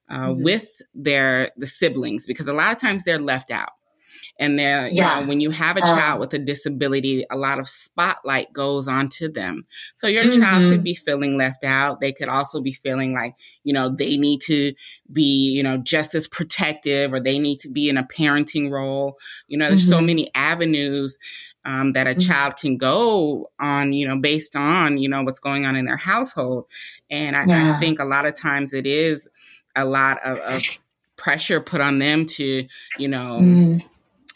uh, 0.09 0.29
mm-hmm. 0.29 0.43
with 0.43 0.79
their 0.93 1.51
the 1.57 1.65
siblings 1.65 2.27
because 2.27 2.45
a 2.47 2.53
lot 2.53 2.71
of 2.71 2.77
times 2.77 3.03
they're 3.03 3.17
left 3.17 3.49
out 3.49 3.71
and 4.37 4.59
they're 4.59 4.87
yeah. 4.89 5.15
you 5.15 5.21
know 5.21 5.27
when 5.27 5.39
you 5.39 5.49
have 5.49 5.77
a 5.77 5.83
uh. 5.83 5.95
child 5.95 6.19
with 6.19 6.33
a 6.33 6.39
disability 6.39 7.25
a 7.29 7.37
lot 7.37 7.59
of 7.59 7.67
spotlight 7.67 8.51
goes 8.53 8.87
onto 8.87 9.31
them 9.31 9.65
so 9.95 10.07
your 10.07 10.23
mm-hmm. 10.23 10.41
child 10.41 10.63
could 10.63 10.73
mm-hmm. 10.75 10.83
be 10.83 10.95
feeling 10.95 11.37
left 11.37 11.63
out 11.63 11.99
they 11.99 12.11
could 12.11 12.29
also 12.29 12.61
be 12.61 12.73
feeling 12.73 13.13
like 13.13 13.35
you 13.63 13.73
know 13.73 13.89
they 13.89 14.17
need 14.17 14.41
to 14.41 14.73
be 15.11 15.51
you 15.51 15.63
know 15.63 15.77
just 15.77 16.15
as 16.15 16.27
protective 16.27 17.13
or 17.13 17.19
they 17.19 17.39
need 17.39 17.59
to 17.59 17.69
be 17.69 17.89
in 17.89 17.97
a 17.97 18.03
parenting 18.03 18.69
role 18.69 19.17
you 19.47 19.57
know 19.57 19.67
there's 19.67 19.83
mm-hmm. 19.83 19.91
so 19.91 20.01
many 20.01 20.29
avenues 20.35 21.17
um, 21.65 21.93
that 21.93 22.07
a 22.07 22.11
mm-hmm. 22.11 22.19
child 22.19 22.57
can 22.57 22.77
go 22.77 23.49
on, 23.59 23.91
you 23.91 24.07
know, 24.07 24.17
based 24.17 24.55
on, 24.55 24.99
you 24.99 25.09
know, 25.09 25.23
what's 25.23 25.39
going 25.39 25.65
on 25.65 25.75
in 25.75 25.85
their 25.85 25.97
household. 25.97 26.65
And 27.09 27.35
I, 27.35 27.43
yeah. 27.45 27.73
I 27.75 27.79
think 27.79 27.99
a 27.99 28.05
lot 28.05 28.27
of 28.27 28.35
times 28.35 28.71
it 28.71 28.85
is 28.85 29.27
a 29.75 29.83
lot 29.83 30.23
of, 30.23 30.37
of 30.37 30.63
pressure 31.15 31.59
put 31.59 31.81
on 31.81 31.97
them 31.97 32.27
to, 32.27 32.67
you 32.99 33.07
know, 33.07 33.39
mm. 33.41 33.83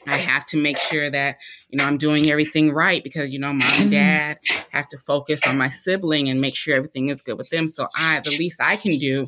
I 0.07 0.17
have 0.17 0.45
to 0.47 0.57
make 0.57 0.77
sure 0.77 1.09
that, 1.09 1.37
you 1.69 1.77
know, 1.77 1.83
I'm 1.83 1.97
doing 1.97 2.31
everything 2.31 2.71
right 2.71 3.03
because, 3.03 3.29
you 3.29 3.39
know, 3.39 3.49
mom 3.49 3.61
and 3.61 3.71
mm-hmm. 3.71 3.89
dad 3.91 4.39
have 4.71 4.87
to 4.89 4.97
focus 4.97 5.45
on 5.45 5.57
my 5.57 5.69
sibling 5.69 6.29
and 6.29 6.39
make 6.39 6.55
sure 6.55 6.75
everything 6.75 7.09
is 7.09 7.21
good 7.21 7.37
with 7.37 7.49
them. 7.49 7.67
So 7.67 7.83
I, 7.99 8.21
the 8.23 8.29
least 8.39 8.61
I 8.61 8.77
can 8.77 8.97
do 8.97 9.25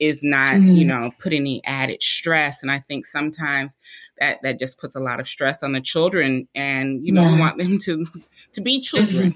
is 0.00 0.22
not, 0.22 0.54
mm-hmm. 0.54 0.74
you 0.74 0.84
know, 0.84 1.10
put 1.18 1.32
any 1.32 1.62
added 1.64 2.02
stress. 2.02 2.62
And 2.62 2.70
I 2.70 2.78
think 2.78 3.04
sometimes 3.04 3.76
that, 4.20 4.40
that 4.42 4.58
just 4.58 4.78
puts 4.78 4.94
a 4.94 5.00
lot 5.00 5.20
of 5.20 5.28
stress 5.28 5.62
on 5.62 5.72
the 5.72 5.80
children 5.80 6.46
and, 6.54 7.04
you 7.06 7.12
know, 7.12 7.22
yeah. 7.22 7.34
we 7.34 7.40
want 7.40 7.58
them 7.58 7.78
to, 7.78 8.06
to 8.52 8.60
be 8.60 8.80
children. 8.80 9.32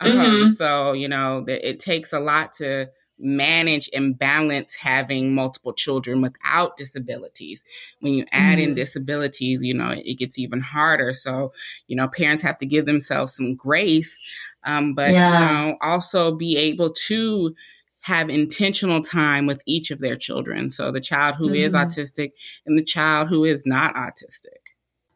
Mm-hmm. 0.00 0.18
Um, 0.18 0.54
so, 0.54 0.92
you 0.92 1.08
know, 1.08 1.44
it 1.46 1.80
takes 1.80 2.12
a 2.12 2.20
lot 2.20 2.52
to, 2.54 2.90
manage 3.20 3.88
and 3.92 4.18
balance 4.18 4.74
having 4.74 5.34
multiple 5.34 5.72
children 5.72 6.22
without 6.22 6.76
disabilities. 6.76 7.64
When 8.00 8.14
you 8.14 8.24
add 8.32 8.58
mm-hmm. 8.58 8.70
in 8.70 8.74
disabilities, 8.74 9.62
you 9.62 9.74
know, 9.74 9.94
it 9.96 10.14
gets 10.14 10.38
even 10.38 10.60
harder. 10.60 11.12
So, 11.14 11.52
you 11.86 11.96
know, 11.96 12.08
parents 12.08 12.42
have 12.42 12.58
to 12.58 12.66
give 12.66 12.86
themselves 12.86 13.34
some 13.36 13.54
grace, 13.54 14.18
um, 14.64 14.94
but, 14.94 15.12
yeah. 15.12 15.38
you 15.38 15.66
know, 15.68 15.76
also 15.80 16.34
be 16.34 16.56
able 16.56 16.90
to 16.90 17.54
have 18.02 18.30
intentional 18.30 19.02
time 19.02 19.46
with 19.46 19.62
each 19.66 19.90
of 19.90 20.00
their 20.00 20.16
children. 20.16 20.70
So 20.70 20.90
the 20.90 21.00
child 21.00 21.36
who 21.36 21.46
mm-hmm. 21.46 21.56
is 21.56 21.74
autistic 21.74 22.32
and 22.64 22.78
the 22.78 22.84
child 22.84 23.28
who 23.28 23.44
is 23.44 23.66
not 23.66 23.94
autistic. 23.94 24.60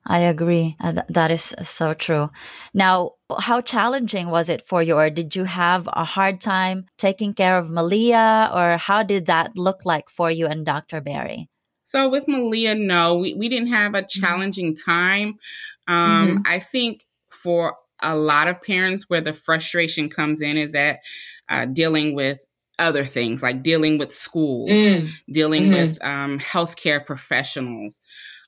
I 0.07 0.19
agree. 0.19 0.77
Uh, 0.81 0.93
th- 0.93 1.07
that 1.09 1.31
is 1.31 1.55
so 1.63 1.95
true. 1.95 2.29
Now, 2.75 3.13
how 3.39 3.61
challenging 3.61 4.29
was 4.31 4.49
it 4.49 4.63
for 4.63 4.83
you, 4.83 4.95
or 4.95 5.11
did 5.11 5.37
you 5.37 5.45
have 5.45 5.89
a 5.93 6.05
hard 6.05 6.41
time 6.41 6.87
taking 6.99 7.35
care 7.35 7.59
of 7.59 7.71
Malia, 7.71 8.51
or 8.55 8.77
how 8.77 9.03
did 9.03 9.27
that 9.27 9.57
look 9.57 9.85
like 9.85 10.09
for 10.09 10.31
you 10.31 10.47
and 10.47 10.65
Dr. 10.65 11.01
Berry? 11.01 11.49
So, 11.85 12.09
with 12.09 12.27
Malia, 12.27 12.75
no, 12.75 13.17
we, 13.17 13.35
we 13.35 13.49
didn't 13.49 13.69
have 13.69 13.95
a 13.95 14.03
mm-hmm. 14.03 14.21
challenging 14.21 14.75
time. 14.75 15.39
Um, 15.87 16.29
mm-hmm. 16.29 16.39
I 16.47 16.59
think 16.59 17.05
for 17.29 17.77
a 18.03 18.17
lot 18.17 18.49
of 18.49 18.61
parents, 18.63 19.05
where 19.09 19.21
the 19.21 19.35
frustration 19.35 20.09
comes 20.09 20.41
in 20.41 20.57
is 20.57 20.73
that 20.73 21.01
uh, 21.49 21.67
dealing 21.67 22.15
with 22.15 22.45
other 22.79 23.05
things 23.05 23.43
like 23.43 23.63
dealing 23.63 23.99
with 23.99 24.13
schools, 24.13 24.71
mm. 24.71 25.09
dealing 25.31 25.65
mm-hmm. 25.65 25.75
with 25.75 26.05
um, 26.05 26.39
healthcare 26.39 27.05
professionals. 27.05 28.01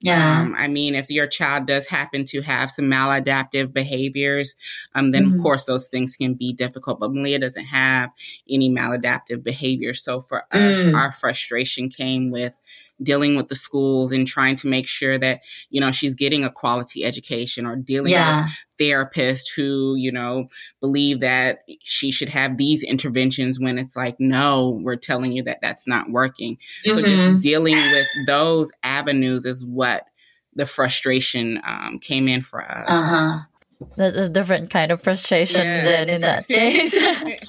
Yeah. 0.02 0.40
Um, 0.40 0.54
I 0.58 0.68
mean, 0.68 0.94
if 0.94 1.10
your 1.10 1.26
child 1.26 1.66
does 1.66 1.86
happen 1.86 2.24
to 2.26 2.42
have 2.42 2.70
some 2.70 2.86
maladaptive 2.86 3.72
behaviors, 3.72 4.56
um, 4.94 5.10
then 5.12 5.24
mm-hmm. 5.24 5.38
of 5.38 5.42
course 5.42 5.64
those 5.64 5.86
things 5.88 6.16
can 6.16 6.34
be 6.34 6.52
difficult. 6.52 7.00
But 7.00 7.12
Malia 7.12 7.38
doesn't 7.38 7.64
have 7.64 8.10
any 8.48 8.70
maladaptive 8.70 9.42
behavior. 9.42 9.94
So 9.94 10.20
for 10.20 10.42
us, 10.52 10.78
mm. 10.78 10.94
our 10.94 11.12
frustration 11.12 11.88
came 11.88 12.30
with 12.30 12.54
dealing 13.02 13.36
with 13.36 13.48
the 13.48 13.54
schools 13.54 14.12
and 14.12 14.26
trying 14.26 14.56
to 14.56 14.66
make 14.66 14.86
sure 14.86 15.18
that, 15.18 15.40
you 15.70 15.80
know, 15.80 15.90
she's 15.90 16.14
getting 16.14 16.44
a 16.44 16.50
quality 16.50 17.04
education 17.04 17.66
or 17.66 17.76
dealing 17.76 18.12
yeah. 18.12 18.44
with 18.44 18.52
therapists 18.78 19.54
who, 19.54 19.94
you 19.96 20.10
know, 20.10 20.48
believe 20.80 21.20
that 21.20 21.60
she 21.82 22.10
should 22.10 22.28
have 22.28 22.56
these 22.56 22.82
interventions 22.82 23.60
when 23.60 23.78
it's 23.78 23.96
like, 23.96 24.18
no, 24.18 24.80
we're 24.82 24.96
telling 24.96 25.32
you 25.32 25.42
that 25.42 25.60
that's 25.60 25.86
not 25.86 26.10
working. 26.10 26.56
Mm-hmm. 26.56 26.90
So 26.90 27.02
just 27.02 27.12
mm-hmm. 27.12 27.38
dealing 27.40 27.76
with 27.76 28.06
those 28.26 28.72
avenues 28.82 29.44
is 29.44 29.64
what 29.64 30.06
the 30.54 30.66
frustration 30.66 31.60
um, 31.64 31.98
came 31.98 32.28
in 32.28 32.42
for 32.42 32.62
us. 32.62 32.86
Uh-huh. 32.88 33.38
There's 33.96 34.14
a 34.14 34.28
different 34.30 34.70
kind 34.70 34.90
of 34.90 35.02
frustration 35.02 35.60
yes. 35.60 35.84
than 35.84 36.14
in 36.14 36.20
that 36.22 36.48
case. 36.48 36.94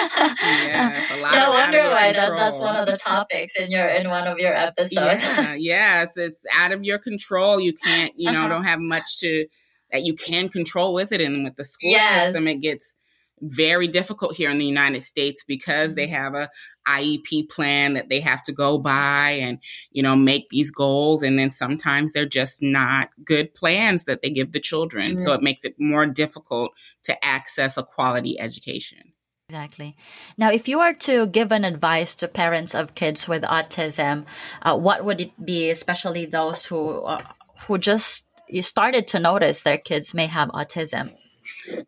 yeah, 0.00 1.04
no 1.10 1.50
wonder 1.50 1.88
why 1.88 2.12
that, 2.12 2.32
that's 2.36 2.58
one 2.58 2.76
of 2.76 2.86
the 2.86 2.96
topics 2.96 3.56
in 3.56 3.70
your 3.70 3.86
in 3.86 4.08
one 4.08 4.26
of 4.26 4.38
your 4.38 4.54
episodes. 4.54 5.24
Yeah, 5.58 6.02
it's, 6.04 6.16
it's 6.16 6.42
out 6.54 6.72
of 6.72 6.84
your 6.84 6.98
control. 6.98 7.60
You 7.60 7.74
can't, 7.74 8.12
you 8.16 8.30
know, 8.30 8.40
uh-huh. 8.40 8.48
don't 8.48 8.64
have 8.64 8.80
much 8.80 9.18
to 9.20 9.46
that 9.92 10.02
you 10.02 10.14
can 10.14 10.48
control 10.48 10.94
with 10.94 11.12
it. 11.12 11.20
And 11.20 11.44
with 11.44 11.56
the 11.56 11.64
school 11.64 11.90
yes. 11.90 12.34
system, 12.34 12.48
it 12.48 12.60
gets 12.60 12.96
very 13.42 13.88
difficult 13.88 14.34
here 14.34 14.50
in 14.50 14.58
the 14.58 14.66
United 14.66 15.02
States 15.02 15.44
because 15.46 15.94
they 15.94 16.06
mm-hmm. 16.06 16.14
have 16.14 16.34
a 16.34 16.50
IEP 16.86 17.48
plan 17.48 17.94
that 17.94 18.08
they 18.08 18.20
have 18.20 18.42
to 18.44 18.52
go 18.52 18.78
by 18.78 19.30
and 19.40 19.58
you 19.92 20.02
know 20.02 20.14
make 20.14 20.48
these 20.48 20.70
goals 20.70 21.22
and 21.22 21.38
then 21.38 21.50
sometimes 21.50 22.12
they're 22.12 22.26
just 22.26 22.62
not 22.62 23.10
good 23.24 23.54
plans 23.54 24.04
that 24.04 24.22
they 24.22 24.30
give 24.30 24.52
the 24.52 24.60
children 24.60 25.12
mm-hmm. 25.12 25.20
so 25.20 25.32
it 25.32 25.42
makes 25.42 25.64
it 25.64 25.74
more 25.78 26.06
difficult 26.06 26.72
to 27.02 27.24
access 27.24 27.76
a 27.76 27.82
quality 27.82 28.38
education. 28.38 29.12
Exactly. 29.50 29.96
Now, 30.38 30.52
if 30.52 30.68
you 30.68 30.78
are 30.78 30.94
to 30.94 31.26
give 31.26 31.50
an 31.50 31.64
advice 31.64 32.14
to 32.16 32.28
parents 32.28 32.72
of 32.72 32.94
kids 32.94 33.26
with 33.26 33.42
autism, 33.42 34.24
uh, 34.62 34.78
what 34.78 35.04
would 35.04 35.20
it 35.20 35.44
be, 35.44 35.70
especially 35.70 36.24
those 36.24 36.66
who 36.66 37.00
uh, 37.00 37.20
who 37.66 37.76
just 37.76 38.28
started 38.60 39.08
to 39.08 39.18
notice 39.18 39.62
their 39.62 39.78
kids 39.78 40.14
may 40.14 40.26
have 40.26 40.50
autism? 40.50 41.10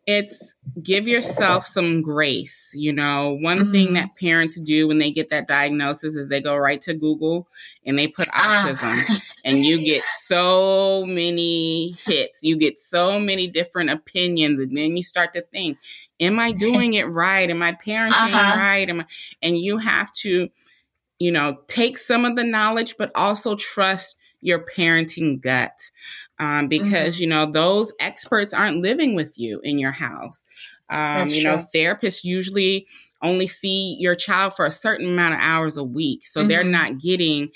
it's 0.05 0.55
give 0.81 1.07
yourself 1.07 1.65
some 1.65 2.01
grace. 2.01 2.71
You 2.75 2.93
know, 2.93 3.37
one 3.39 3.59
mm-hmm. 3.59 3.71
thing 3.71 3.93
that 3.93 4.15
parents 4.19 4.59
do 4.59 4.87
when 4.87 4.99
they 4.99 5.11
get 5.11 5.29
that 5.29 5.47
diagnosis 5.47 6.15
is 6.15 6.27
they 6.27 6.41
go 6.41 6.55
right 6.55 6.81
to 6.81 6.93
Google 6.93 7.47
and 7.85 7.97
they 7.97 8.07
put 8.07 8.27
autism, 8.29 8.77
ah. 8.81 9.21
and 9.45 9.65
you 9.65 9.83
get 9.83 10.03
so 10.07 11.05
many 11.05 11.97
hits. 12.05 12.43
You 12.43 12.57
get 12.57 12.79
so 12.79 13.19
many 13.19 13.47
different 13.47 13.89
opinions, 13.89 14.59
and 14.59 14.75
then 14.75 14.95
you 14.95 15.03
start 15.03 15.33
to 15.33 15.41
think, 15.41 15.77
"Am 16.23 16.39
I 16.39 16.51
doing 16.67 16.93
it 16.93 17.03
right? 17.03 17.49
Am 17.49 17.61
I 17.61 17.73
parenting 17.73 18.11
uh-huh. 18.11 18.57
right?" 18.57 18.89
Am 18.89 19.01
I? 19.01 19.05
And 19.41 19.57
you 19.57 19.77
have 19.77 20.11
to, 20.13 20.49
you 21.19 21.31
know, 21.31 21.57
take 21.67 21.97
some 21.97 22.25
of 22.25 22.35
the 22.35 22.43
knowledge, 22.43 22.95
but 22.97 23.11
also 23.15 23.55
trust 23.55 24.17
your 24.43 24.59
parenting 24.75 25.41
gut 25.41 25.89
um, 26.39 26.67
because 26.67 27.15
mm-hmm. 27.15 27.23
you 27.23 27.29
know 27.29 27.45
those 27.45 27.93
experts 27.99 28.53
aren't 28.53 28.81
living 28.81 29.15
with 29.15 29.33
you 29.37 29.59
in 29.63 29.79
your 29.79 29.91
house. 29.91 30.43
Um, 30.89 31.27
you 31.29 31.43
know, 31.43 31.63
therapists 31.73 32.23
usually 32.23 32.85
only 33.21 33.47
see 33.47 33.95
your 33.99 34.15
child 34.15 34.53
for 34.53 34.65
a 34.65 34.71
certain 34.71 35.07
amount 35.07 35.35
of 35.35 35.39
hours 35.41 35.77
a 35.77 35.83
week, 35.83 36.27
so 36.27 36.41
mm-hmm. 36.41 36.49
they're 36.49 36.63
not 36.63 36.99
getting 36.99 37.49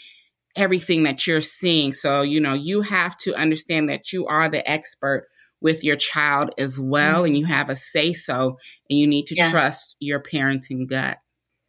everything 0.56 1.04
that 1.04 1.28
you're 1.28 1.42
seeing. 1.42 1.94
So 1.94 2.22
you 2.22 2.40
know, 2.40 2.54
you 2.54 2.82
have 2.82 3.18
to 3.20 3.36
understand 3.36 3.90
that 3.90 4.14
you 4.14 4.26
are 4.28 4.50
the 4.50 4.68
expert 4.70 5.28
with 5.62 5.84
your 5.84 5.96
child 5.96 6.52
as 6.58 6.80
well, 6.80 7.18
mm-hmm. 7.18 7.26
and 7.26 7.38
you 7.38 7.46
have 7.46 7.70
a 7.70 7.76
say 7.76 8.14
so, 8.14 8.58
and 8.90 9.00
you 9.00 9.08
need 9.08 9.26
to 9.28 9.36
yeah. 9.36 9.52
trust 9.52 9.96
your 10.00 10.22
parenting 10.22 10.88
gut. 10.88 11.18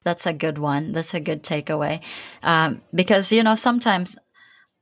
That's 0.05 0.27
a 0.27 0.33
good 0.33 0.59
one. 0.59 0.93
That's 0.93 1.15
a 1.15 1.21
good 1.21 1.43
takeaway. 1.43 2.01
Um, 2.43 2.83
because, 2.95 3.33
you 3.33 3.43
know, 3.43 3.55
sometimes 3.55 4.17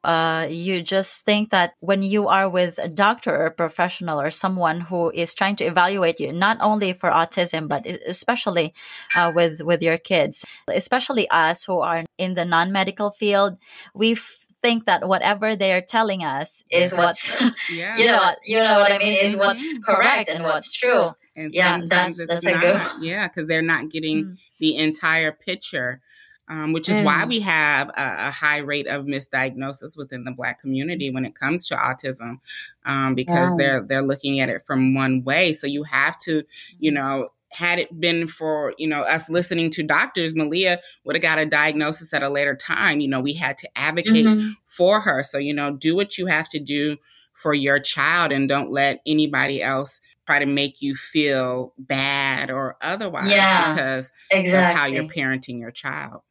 uh, 0.04 0.46
you 0.48 0.82
just 0.82 1.25
think 1.25 1.50
that 1.50 1.72
when 1.80 2.02
you 2.02 2.28
are 2.28 2.48
with 2.48 2.78
a 2.78 2.88
doctor 2.88 3.34
or 3.34 3.46
a 3.46 3.50
professional 3.50 4.20
or 4.20 4.30
someone 4.30 4.80
who 4.80 5.10
is 5.10 5.34
trying 5.34 5.56
to 5.56 5.64
evaluate 5.64 6.20
you, 6.20 6.32
not 6.32 6.58
only 6.60 6.92
for 6.92 7.10
autism, 7.10 7.66
but 7.69 7.86
especially 7.86 8.73
uh, 9.16 9.32
with, 9.34 9.62
with 9.62 9.82
your 9.82 9.99
kids, 9.99 10.45
especially 10.69 11.28
us 11.30 11.64
who 11.64 11.80
are 11.80 12.04
in 12.19 12.34
the 12.34 12.45
non-medical 12.45 13.10
field, 13.10 13.56
we 13.95 14.16
think 14.62 14.86
that 14.86 15.06
whatever 15.06 15.56
they 15.56 15.73
are 15.73 15.80
telling 15.80 16.25
us 16.25 16.64
is 16.71 16.97
what's, 16.97 17.36
yeah. 17.71 17.97
you 17.97 18.06
know, 18.06 18.34
you 18.45 18.58
know 18.58 18.78
what 18.78 18.92
I 18.92 18.99
mean, 18.99 19.16
is 19.16 19.36
what's 19.36 19.78
correct 19.78 20.28
and 20.28 20.45
what's 20.45 20.73
true. 20.73 21.10
And 21.36 21.52
yeah, 21.52 21.80
that's, 21.84 22.26
that's 22.26 22.47
a 22.47 22.58
good. 22.58 22.80
Yeah, 23.00 23.28
because 23.28 23.47
they're 23.47 23.62
not 23.62 23.90
getting 23.90 24.25
mm. 24.25 24.38
the 24.58 24.76
entire 24.76 25.32
picture 25.32 26.00
um, 26.49 26.73
which 26.73 26.88
is 26.88 26.97
mm. 26.97 27.04
why 27.04 27.25
we 27.25 27.40
have 27.40 27.88
a, 27.88 28.28
a, 28.28 28.30
high 28.30 28.58
rate 28.58 28.86
of 28.86 29.04
misdiagnosis 29.04 29.97
within 29.97 30.25
the 30.25 30.30
Black 30.30 30.60
community 30.60 31.10
when 31.10 31.25
it 31.25 31.34
comes 31.34 31.66
to 31.69 31.75
autism, 31.75 32.38
um, 32.84 33.14
because 33.16 33.50
yeah. 33.50 33.54
they're 33.58 33.80
they're 33.82 34.02
looking 34.02 34.38
at 34.38 34.49
it 34.49 34.62
from 34.64 34.95
one 34.95 35.25
way. 35.25 35.52
So 35.52 35.66
you 35.66 35.82
have 35.84 36.19
to, 36.21 36.45
you 36.78 36.92
mm-hmm. 36.92 36.95
know, 36.95 37.28
had 37.56 37.78
it 37.78 37.99
been 37.99 38.26
for 38.26 38.75
you 38.76 38.86
know 38.86 39.02
us 39.02 39.30
listening 39.30 39.71
to 39.71 39.82
doctors, 39.82 40.34
Malia 40.34 40.80
would 41.04 41.16
have 41.16 41.23
got 41.23 41.38
a 41.38 41.47
diagnosis 41.47 42.12
at 42.12 42.23
a 42.23 42.28
later 42.28 42.54
time. 42.54 43.00
You 43.00 43.08
know, 43.08 43.21
we 43.21 43.32
had 43.32 43.56
to 43.58 43.69
advocate 43.76 44.26
mm-hmm. 44.26 44.50
for 44.66 45.00
her. 45.00 45.23
So 45.23 45.38
you 45.38 45.54
know, 45.54 45.73
do 45.73 45.97
what 45.97 46.19
you 46.19 46.26
have 46.26 46.49
to 46.50 46.58
do 46.58 46.97
for 47.32 47.54
your 47.54 47.78
child, 47.78 48.32
and 48.32 48.49
don't 48.49 48.71
let 48.71 49.00
anybody 49.06 49.62
else 49.62 50.00
try 50.26 50.38
to 50.38 50.47
make 50.47 50.82
you 50.82 50.97
feel 50.97 51.73
bad 51.78 52.50
or 52.50 52.76
otherwise 52.82 53.30
yeah, 53.30 53.73
because 53.75 54.12
exactly. 54.30 54.75
of 54.75 54.78
how 54.78 54.86
you're 54.86 55.04
parenting 55.04 55.60
your 55.60 55.71
child 55.71 56.23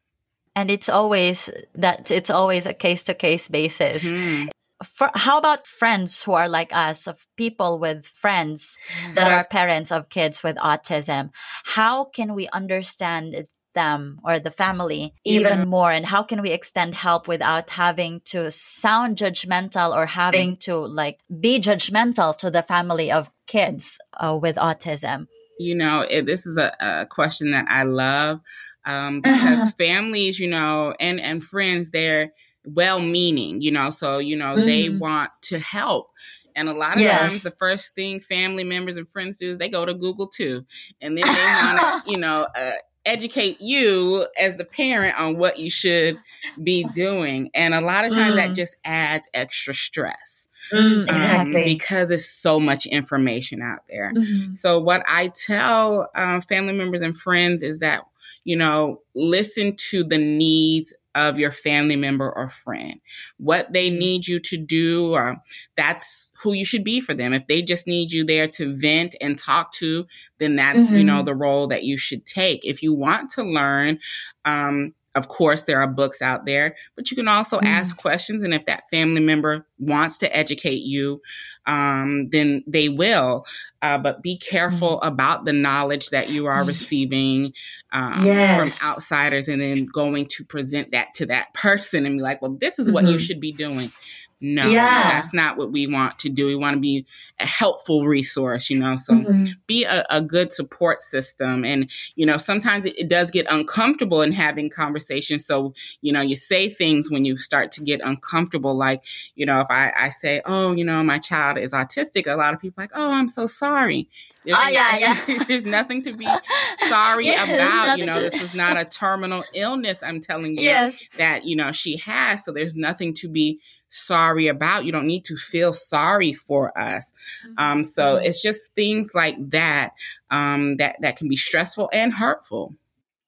and 0.56 0.70
it's 0.70 0.88
always 0.88 1.50
that 1.74 2.10
it's 2.10 2.30
always 2.30 2.66
a 2.66 2.72
case 2.72 3.04
to 3.04 3.14
case 3.14 3.46
basis. 3.46 4.10
Mm. 4.10 4.48
For, 4.84 5.10
how 5.14 5.38
about 5.38 5.66
friends 5.66 6.22
who 6.22 6.32
are 6.32 6.48
like 6.48 6.74
us, 6.74 7.06
of 7.06 7.24
people 7.36 7.78
with 7.78 8.06
friends 8.06 8.76
that 9.14 9.32
are 9.32 9.44
parents 9.44 9.90
of 9.90 10.10
kids 10.10 10.42
with 10.42 10.56
autism? 10.56 11.30
How 11.64 12.04
can 12.04 12.34
we 12.34 12.48
understand 12.48 13.46
them 13.74 14.18
or 14.24 14.38
the 14.38 14.50
family 14.50 15.14
even 15.24 15.58
yeah. 15.60 15.64
more? 15.64 15.90
And 15.90 16.04
how 16.04 16.22
can 16.22 16.42
we 16.42 16.50
extend 16.50 16.94
help 16.94 17.26
without 17.26 17.70
having 17.70 18.20
to 18.26 18.50
sound 18.50 19.16
judgmental 19.16 19.94
or 19.96 20.06
having 20.06 20.58
to 20.58 20.76
like 20.76 21.20
be 21.40 21.58
judgmental 21.58 22.36
to 22.38 22.50
the 22.50 22.62
family 22.62 23.10
of 23.10 23.30
kids 23.46 23.98
uh, 24.14 24.36
with 24.40 24.56
autism? 24.56 25.26
You 25.58 25.74
know, 25.74 26.04
it, 26.08 26.26
this 26.26 26.44
is 26.44 26.58
a, 26.58 26.74
a 26.80 27.06
question 27.06 27.52
that 27.52 27.64
I 27.68 27.84
love 27.84 28.40
um, 28.84 29.20
because 29.20 29.70
families, 29.78 30.38
you 30.38 30.48
know, 30.48 30.94
and 31.00 31.20
and 31.20 31.42
friends, 31.42 31.90
they're 31.90 32.32
well-meaning, 32.66 33.60
you 33.60 33.70
know, 33.70 33.90
so 33.90 34.18
you 34.18 34.36
know 34.36 34.54
mm-hmm. 34.54 34.66
they 34.66 34.88
want 34.88 35.30
to 35.42 35.58
help. 35.58 36.10
And 36.54 36.68
a 36.70 36.72
lot 36.72 36.94
of 36.94 37.02
yes. 37.02 37.20
times, 37.20 37.42
the 37.42 37.50
first 37.50 37.94
thing 37.94 38.20
family 38.20 38.64
members 38.64 38.96
and 38.96 39.08
friends 39.08 39.38
do 39.38 39.48
is 39.48 39.58
they 39.58 39.68
go 39.68 39.84
to 39.84 39.94
Google 39.94 40.26
too, 40.26 40.64
and 41.00 41.16
then 41.16 41.24
they 41.26 41.30
want 41.30 42.04
to, 42.04 42.10
you 42.10 42.16
know, 42.16 42.46
uh, 42.54 42.72
educate 43.04 43.60
you 43.60 44.26
as 44.38 44.56
the 44.56 44.64
parent 44.64 45.18
on 45.18 45.36
what 45.36 45.58
you 45.58 45.70
should 45.70 46.18
be 46.62 46.84
doing. 46.84 47.50
And 47.54 47.74
a 47.74 47.80
lot 47.80 48.04
of 48.04 48.12
times, 48.12 48.34
mm. 48.34 48.38
that 48.38 48.54
just 48.54 48.76
adds 48.84 49.28
extra 49.34 49.74
stress. 49.74 50.48
Mm, 50.72 51.02
exactly. 51.02 51.62
Um, 51.62 51.64
because 51.64 52.08
there's 52.08 52.28
so 52.28 52.58
much 52.58 52.86
information 52.86 53.62
out 53.62 53.80
there. 53.88 54.12
Mm-hmm. 54.12 54.54
So, 54.54 54.80
what 54.80 55.04
I 55.06 55.28
tell 55.28 56.08
um, 56.14 56.40
family 56.40 56.72
members 56.72 57.02
and 57.02 57.16
friends 57.16 57.62
is 57.62 57.80
that 57.80 58.02
you 58.46 58.56
know, 58.56 59.00
listen 59.16 59.74
to 59.74 60.04
the 60.04 60.18
needs 60.18 60.94
of 61.16 61.38
your 61.38 61.50
family 61.50 61.96
member 61.96 62.30
or 62.30 62.48
friend. 62.48 63.00
What 63.38 63.72
they 63.72 63.88
mm-hmm. 63.88 63.98
need 63.98 64.28
you 64.28 64.38
to 64.38 64.56
do, 64.56 65.14
uh, 65.14 65.34
that's 65.76 66.30
who 66.38 66.52
you 66.52 66.64
should 66.64 66.84
be 66.84 67.00
for 67.00 67.14
them. 67.14 67.32
If 67.32 67.48
they 67.48 67.62
just 67.62 67.86
need 67.86 68.12
you 68.12 68.24
there 68.24 68.46
to 68.48 68.76
vent 68.76 69.16
and 69.20 69.36
talk 69.36 69.72
to, 69.72 70.06
then 70.38 70.54
that's, 70.54 70.86
mm-hmm. 70.86 70.96
you 70.96 71.04
know, 71.04 71.22
the 71.22 71.34
role 71.34 71.66
that 71.68 71.84
you 71.84 71.98
should 71.98 72.26
take. 72.26 72.64
If 72.64 72.82
you 72.82 72.92
want 72.92 73.30
to 73.30 73.42
learn, 73.42 73.98
um, 74.44 74.92
of 75.16 75.28
course, 75.28 75.64
there 75.64 75.80
are 75.80 75.88
books 75.88 76.20
out 76.20 76.44
there, 76.44 76.76
but 76.94 77.10
you 77.10 77.16
can 77.16 77.26
also 77.26 77.58
mm. 77.58 77.66
ask 77.66 77.96
questions. 77.96 78.44
And 78.44 78.52
if 78.52 78.66
that 78.66 78.88
family 78.90 79.22
member 79.22 79.66
wants 79.78 80.18
to 80.18 80.36
educate 80.36 80.82
you, 80.82 81.22
um, 81.66 82.28
then 82.28 82.62
they 82.66 82.90
will. 82.90 83.46
Uh, 83.80 83.96
but 83.96 84.22
be 84.22 84.36
careful 84.36 85.00
mm. 85.00 85.06
about 85.06 85.46
the 85.46 85.54
knowledge 85.54 86.10
that 86.10 86.28
you 86.28 86.46
are 86.46 86.64
receiving 86.64 87.54
um, 87.92 88.24
yes. 88.24 88.80
from 88.80 88.90
outsiders 88.90 89.48
and 89.48 89.60
then 89.60 89.86
going 89.86 90.26
to 90.26 90.44
present 90.44 90.92
that 90.92 91.14
to 91.14 91.26
that 91.26 91.52
person 91.54 92.04
and 92.04 92.18
be 92.18 92.22
like, 92.22 92.42
well, 92.42 92.56
this 92.60 92.78
is 92.78 92.92
what 92.92 93.04
mm-hmm. 93.04 93.14
you 93.14 93.18
should 93.18 93.40
be 93.40 93.52
doing. 93.52 93.90
No, 94.38 94.68
yeah. 94.68 95.12
that's 95.12 95.32
not 95.32 95.56
what 95.56 95.72
we 95.72 95.86
want 95.86 96.18
to 96.18 96.28
do. 96.28 96.46
We 96.46 96.56
want 96.56 96.74
to 96.74 96.80
be 96.80 97.06
a 97.40 97.46
helpful 97.46 98.06
resource, 98.06 98.68
you 98.68 98.78
know. 98.78 98.96
So 98.96 99.14
mm-hmm. 99.14 99.44
be 99.66 99.84
a, 99.84 100.04
a, 100.10 100.20
good 100.20 100.52
support 100.52 101.00
system. 101.00 101.64
And, 101.64 101.90
you 102.16 102.26
know, 102.26 102.36
sometimes 102.36 102.84
it, 102.84 102.98
it, 102.98 103.08
does 103.08 103.30
get 103.30 103.46
uncomfortable 103.48 104.20
in 104.20 104.32
having 104.32 104.68
conversations. 104.68 105.46
So, 105.46 105.72
you 106.02 106.12
know, 106.12 106.20
you 106.20 106.36
say 106.36 106.68
things 106.68 107.10
when 107.10 107.24
you 107.24 107.38
start 107.38 107.72
to 107.72 107.82
get 107.82 108.02
uncomfortable. 108.02 108.76
Like, 108.76 109.04
you 109.36 109.46
know, 109.46 109.60
if 109.60 109.68
I, 109.70 109.90
I 109.98 110.10
say, 110.10 110.42
oh, 110.44 110.72
you 110.72 110.84
know, 110.84 111.02
my 111.02 111.18
child 111.18 111.56
is 111.56 111.72
autistic, 111.72 112.26
a 112.26 112.36
lot 112.36 112.52
of 112.52 112.60
people 112.60 112.82
like, 112.82 112.92
oh, 112.94 113.12
I'm 113.12 113.30
so 113.30 113.46
sorry. 113.46 114.06
There's, 114.44 114.58
oh, 114.60 114.68
yeah, 114.68 114.98
yeah. 114.98 115.44
there's 115.48 115.64
nothing 115.64 116.02
to 116.02 116.12
be 116.12 116.28
sorry 116.88 117.26
yeah, 117.26 117.44
about. 117.44 117.98
You 117.98 118.06
know, 118.06 118.20
this 118.20 118.40
is 118.40 118.54
not 118.54 118.76
a 118.76 118.84
terminal 118.98 119.44
illness. 119.54 120.02
I'm 120.02 120.20
telling 120.20 120.56
you 120.56 120.62
yes. 120.62 121.04
that, 121.16 121.46
you 121.46 121.56
know, 121.56 121.72
she 121.72 121.96
has. 121.98 122.44
So 122.44 122.52
there's 122.52 122.76
nothing 122.76 123.14
to 123.14 123.28
be 123.28 123.60
sorry 123.88 124.48
about. 124.48 124.84
You 124.84 124.92
don't 124.92 125.06
need 125.06 125.24
to 125.26 125.36
feel 125.36 125.72
sorry 125.72 126.32
for 126.32 126.76
us. 126.78 127.12
Mm-hmm. 127.46 127.58
Um, 127.58 127.84
so 127.84 128.02
mm-hmm. 128.02 128.24
it's 128.26 128.42
just 128.42 128.74
things 128.74 129.12
like 129.14 129.36
that 129.50 129.92
um, 130.30 130.76
that 130.76 130.96
that 131.00 131.16
can 131.16 131.28
be 131.28 131.36
stressful 131.36 131.90
and 131.92 132.12
hurtful. 132.12 132.74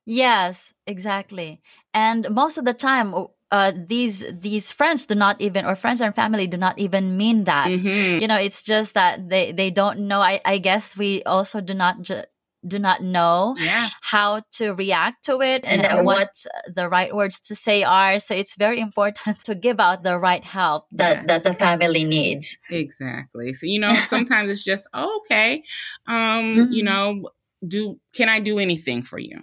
Yes, 0.04 0.74
exactly. 0.86 1.60
And 1.92 2.30
most 2.30 2.56
of 2.56 2.64
the 2.64 2.72
time, 2.72 3.14
uh, 3.50 3.72
these 3.76 4.24
these 4.32 4.70
friends 4.70 5.06
do 5.06 5.14
not 5.14 5.40
even 5.40 5.64
or 5.64 5.76
friends 5.76 6.00
and 6.00 6.14
family 6.14 6.46
do 6.46 6.56
not 6.56 6.78
even 6.78 7.16
mean 7.16 7.44
that. 7.44 7.68
Mm-hmm. 7.68 8.20
You 8.20 8.28
know, 8.28 8.36
it's 8.36 8.62
just 8.62 8.94
that 8.94 9.28
they 9.28 9.52
they 9.52 9.70
don't 9.70 10.00
know. 10.00 10.20
I 10.20 10.40
I 10.44 10.58
guess 10.58 10.96
we 10.96 11.22
also 11.24 11.60
do 11.60 11.74
not. 11.74 12.02
Ju- 12.02 12.24
do 12.66 12.78
not 12.78 13.00
know 13.00 13.54
yeah. 13.58 13.88
how 14.00 14.42
to 14.52 14.72
react 14.72 15.24
to 15.24 15.40
it 15.40 15.62
and, 15.64 15.84
and 15.84 16.04
what, 16.04 16.18
what, 16.18 16.46
the 16.74 16.88
right 16.88 17.14
words 17.14 17.38
to 17.40 17.54
say 17.54 17.82
are. 17.82 18.18
So 18.18 18.34
it's 18.34 18.56
very 18.56 18.80
important 18.80 19.38
to 19.44 19.54
give 19.54 19.78
out 19.80 20.02
the 20.02 20.18
right 20.18 20.42
help 20.42 20.86
that, 20.92 21.18
yes. 21.18 21.26
that 21.26 21.44
the 21.44 21.54
family 21.54 22.04
needs. 22.04 22.58
Exactly. 22.70 23.54
So, 23.54 23.66
you 23.66 23.78
know, 23.78 23.94
sometimes 23.94 24.50
it's 24.50 24.64
just, 24.64 24.86
oh, 24.92 25.20
okay, 25.24 25.62
um, 26.06 26.56
mm-hmm. 26.56 26.72
you 26.72 26.82
know, 26.82 27.30
do, 27.66 27.98
can 28.12 28.28
I 28.28 28.40
do 28.40 28.58
anything 28.58 29.02
for 29.02 29.18
you? 29.18 29.40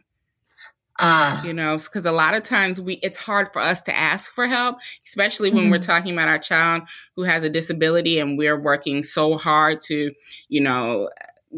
Uh, 0.98 1.42
you 1.44 1.54
know, 1.54 1.78
because 1.78 2.06
a 2.06 2.12
lot 2.12 2.36
of 2.36 2.44
times 2.44 2.80
we 2.80 2.94
it's 3.04 3.18
hard 3.18 3.52
for 3.52 3.62
us 3.62 3.82
to 3.82 3.94
ask 3.94 4.34
for 4.34 4.48
help, 4.48 4.78
especially 5.06 5.50
when 5.50 5.64
mm-hmm. 5.64 5.72
we're 5.72 5.78
talking 5.78 6.14
about 6.14 6.30
our 6.30 6.40
child 6.40 6.84
who 7.18 7.24
has 7.24 7.44
a 7.44 7.50
disability 7.50 8.18
and 8.18 8.38
we're 8.38 8.58
working 8.58 9.04
so 9.04 9.38
hard 9.38 9.82
to, 9.82 10.12
you 10.48 10.62
know, 10.62 11.10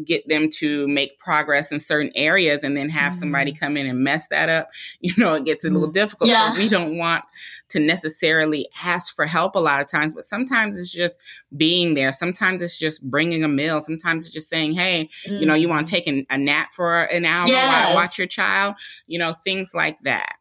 get 0.04 0.28
them 0.28 0.48
to 0.48 0.86
make 0.88 1.18
progress 1.18 1.72
in 1.72 1.80
certain 1.80 2.12
areas 2.14 2.62
and 2.62 2.76
then 2.76 2.88
have 2.88 3.12
mm-hmm. 3.12 3.20
somebody 3.20 3.52
come 3.52 3.76
in 3.76 3.86
and 3.86 4.00
mess 4.00 4.28
that 4.28 4.48
up, 4.48 4.70
you 5.00 5.12
know, 5.16 5.34
it 5.34 5.44
gets 5.44 5.64
a 5.64 5.68
little 5.68 5.88
mm-hmm. 5.88 5.92
difficult. 5.92 6.30
Yeah. 6.30 6.52
So 6.52 6.58
we 6.58 6.68
don't 6.68 6.96
want 6.96 7.24
to 7.70 7.80
necessarily 7.80 8.66
ask 8.84 9.14
for 9.14 9.26
help 9.26 9.54
a 9.54 9.58
lot 9.58 9.80
of 9.80 9.86
times, 9.86 10.14
but 10.14 10.24
sometimes 10.24 10.76
it's 10.76 10.92
just 10.92 11.18
being 11.56 11.94
there. 11.94 12.12
Sometimes 12.12 12.62
it's 12.62 12.78
just 12.78 13.02
bringing 13.02 13.44
a 13.44 13.48
meal. 13.48 13.80
Sometimes 13.80 14.24
it's 14.24 14.32
just 14.32 14.48
saying, 14.48 14.72
hey, 14.72 15.08
mm. 15.26 15.40
you 15.40 15.46
know, 15.46 15.54
you 15.54 15.68
want 15.68 15.86
to 15.86 15.92
mm-hmm. 15.92 16.04
take 16.04 16.06
an, 16.06 16.26
a 16.30 16.38
nap 16.38 16.72
for 16.72 17.02
an 17.04 17.24
hour 17.24 17.46
yes. 17.46 17.72
while 17.72 17.92
I 17.92 17.94
watch 17.94 18.18
your 18.18 18.26
child, 18.26 18.76
you 19.06 19.18
know, 19.18 19.34
things 19.44 19.72
like 19.74 20.00
that. 20.02 20.36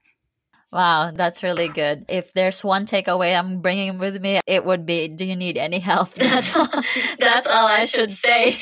Wow, 0.71 1.12
that's 1.13 1.43
really 1.43 1.69
good. 1.69 2.06
If 2.10 2.34
there's 2.34 2.62
one 2.62 2.86
takeaway 2.86 3.38
I'm 3.38 3.62
bringing 3.62 3.99
with 3.99 4.21
me, 4.21 4.41
it 4.45 4.65
would 4.65 4.86
be 4.86 5.08
do 5.08 5.25
you 5.25 5.38
need 5.38 5.58
any 5.58 5.80
help? 5.80 6.13
That's 6.15 6.56
all, 6.56 6.67
that's 7.19 7.47
all 7.47 7.67
I 7.67 7.86
should 7.86 8.12
say. 8.12 8.58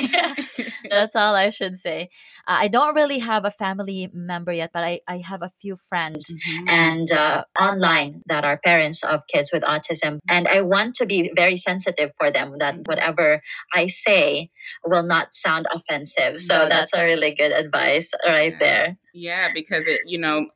that's 0.89 1.15
all 1.15 1.33
I 1.33 1.49
should 1.49 1.77
say. 1.77 2.09
Uh, 2.47 2.57
I 2.59 2.67
don't 2.67 2.95
really 2.95 3.19
have 3.19 3.43
a 3.43 3.51
family 3.51 4.09
member 4.13 4.53
yet, 4.53 4.69
but 4.71 4.83
I, 4.83 5.01
I 5.07 5.17
have 5.17 5.41
a 5.41 5.51
few 5.61 5.75
friends 5.75 6.31
mm-hmm. 6.31 6.69
and 6.69 7.11
uh, 7.11 7.43
online 7.59 8.21
that 8.27 8.45
are 8.45 8.57
parents 8.57 9.03
of 9.03 9.25
kids 9.27 9.51
with 9.51 9.63
autism. 9.63 10.19
And 10.29 10.47
I 10.47 10.61
want 10.61 10.95
to 10.95 11.07
be 11.07 11.31
very 11.35 11.57
sensitive 11.57 12.11
for 12.19 12.29
them 12.29 12.59
that 12.59 12.75
mm-hmm. 12.75 12.83
whatever 12.85 13.41
I 13.73 13.87
say 13.87 14.51
will 14.85 15.03
not 15.03 15.33
sound 15.33 15.65
offensive. 15.73 16.39
So 16.39 16.53
no, 16.53 16.69
that's, 16.69 16.91
that's, 16.91 16.93
a 16.93 17.03
really 17.03 17.33
good 17.33 17.51
advice 17.51 18.13
right 18.25 18.53
yeah. 18.53 18.59
there. 18.59 18.97
Yeah, 19.13 19.47
because 19.53 19.87
it, 19.87 20.01
you 20.05 20.19
know, 20.19 20.47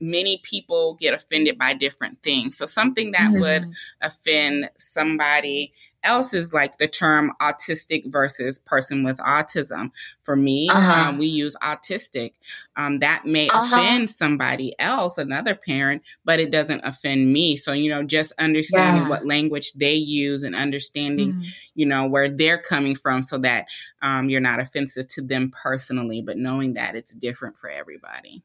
many 0.00 0.38
people 0.42 0.94
get 0.94 1.14
offended 1.14 1.58
by 1.58 1.74
different 1.74 2.22
things. 2.22 2.56
So 2.56 2.66
something 2.66 3.12
that 3.12 3.32
mm-hmm. 3.32 3.40
would 3.40 3.74
offend 4.00 4.70
somebody 4.76 5.72
else 6.04 6.32
is 6.32 6.54
like 6.54 6.78
the 6.78 6.86
term 6.86 7.32
autistic 7.40 8.04
versus 8.06 8.58
person 8.58 9.02
with 9.02 9.18
autism. 9.18 9.90
For 10.22 10.36
me, 10.36 10.68
uh-huh. 10.68 11.08
um, 11.08 11.18
we 11.18 11.26
use 11.26 11.56
autistic. 11.62 12.34
Um, 12.76 13.00
that 13.00 13.26
may 13.26 13.48
uh-huh. 13.48 13.76
offend 13.76 14.10
somebody 14.10 14.74
else, 14.78 15.18
another 15.18 15.54
parent, 15.54 16.02
but 16.24 16.38
it 16.38 16.50
doesn't 16.50 16.82
offend 16.84 17.32
me. 17.32 17.56
So, 17.56 17.72
you 17.72 17.90
know, 17.90 18.02
just 18.02 18.32
understanding 18.38 19.04
yeah. 19.04 19.08
what 19.08 19.26
language 19.26 19.72
they 19.72 19.94
use 19.94 20.42
and 20.42 20.54
understanding, 20.54 21.32
mm-hmm. 21.32 21.48
you 21.74 21.86
know, 21.86 22.06
where 22.06 22.28
they're 22.28 22.62
coming 22.62 22.94
from 22.94 23.22
so 23.22 23.38
that 23.38 23.66
um, 24.02 24.30
you're 24.30 24.40
not 24.40 24.60
offensive 24.60 25.08
to 25.08 25.22
them 25.22 25.50
personally, 25.50 26.22
but 26.22 26.38
knowing 26.38 26.74
that 26.74 26.94
it's 26.94 27.14
different 27.14 27.58
for 27.58 27.68
everybody. 27.68 28.42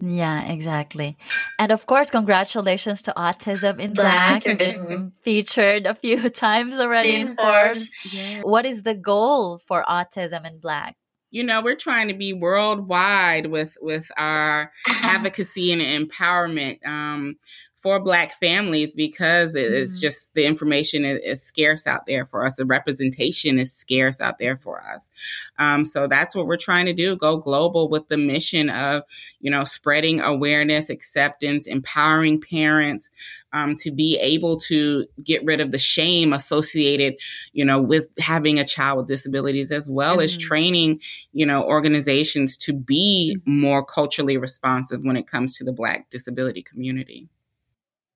Yeah, 0.00 0.50
exactly. 0.50 1.16
And 1.58 1.70
of 1.70 1.86
course, 1.86 2.10
congratulations 2.10 3.02
to 3.02 3.12
Autism 3.16 3.78
in 3.78 3.92
Black. 3.92 4.44
Black. 4.44 4.58
Been 4.58 5.12
featured 5.20 5.86
a 5.86 5.94
few 5.94 6.28
times 6.30 6.78
already 6.78 7.14
in, 7.14 7.28
in 7.28 7.36
Forbes. 7.36 7.90
Yeah. 8.10 8.40
What 8.42 8.64
is 8.64 8.82
the 8.82 8.94
goal 8.94 9.60
for 9.66 9.84
Autism 9.88 10.46
in 10.46 10.58
Black? 10.58 10.96
You 11.32 11.44
know, 11.44 11.62
we're 11.62 11.76
trying 11.76 12.08
to 12.08 12.14
be 12.14 12.32
worldwide 12.32 13.46
with 13.46 13.76
with 13.80 14.10
our 14.16 14.72
advocacy 14.88 15.70
and 15.72 16.10
empowerment. 16.10 16.84
Um, 16.84 17.36
for 17.80 17.98
black 17.98 18.34
families 18.34 18.92
because 18.92 19.54
it's 19.54 19.96
mm-hmm. 19.96 20.06
just 20.06 20.34
the 20.34 20.44
information 20.44 21.04
is, 21.04 21.18
is, 21.24 21.42
scarce 21.42 21.86
out 21.86 22.04
there 22.06 22.26
for 22.26 22.44
us 22.44 22.56
the 22.56 22.66
representation 22.66 23.58
is 23.58 23.72
scarce 23.72 24.20
out 24.20 24.38
there 24.38 24.58
for 24.58 24.84
us 24.84 25.10
um, 25.58 25.84
so 25.84 26.06
that's 26.06 26.34
what 26.34 26.46
we're 26.46 26.56
trying 26.56 26.84
to 26.84 26.92
do 26.92 27.16
go 27.16 27.38
global 27.38 27.88
with 27.88 28.06
the 28.08 28.18
mission 28.18 28.68
of 28.68 29.02
you 29.40 29.50
know 29.50 29.64
spreading 29.64 30.20
awareness 30.20 30.90
acceptance 30.90 31.66
empowering 31.66 32.40
parents 32.40 33.10
um, 33.52 33.74
to 33.76 33.90
be 33.90 34.16
able 34.18 34.56
to 34.58 35.06
get 35.24 35.44
rid 35.44 35.60
of 35.60 35.72
the 35.72 35.78
shame 35.78 36.32
associated 36.34 37.14
you 37.52 37.64
know 37.64 37.80
with 37.80 38.08
having 38.18 38.58
a 38.58 38.64
child 38.64 38.98
with 38.98 39.08
disabilities 39.08 39.72
as 39.72 39.88
well 39.88 40.14
mm-hmm. 40.14 40.24
as 40.24 40.36
training 40.36 41.00
you 41.32 41.46
know 41.46 41.64
organizations 41.64 42.58
to 42.58 42.74
be 42.74 43.36
mm-hmm. 43.38 43.60
more 43.60 43.84
culturally 43.84 44.36
responsive 44.36 45.00
when 45.02 45.16
it 45.16 45.26
comes 45.26 45.56
to 45.56 45.64
the 45.64 45.72
black 45.72 46.10
disability 46.10 46.62
community 46.62 47.26
Mm, 47.26 47.39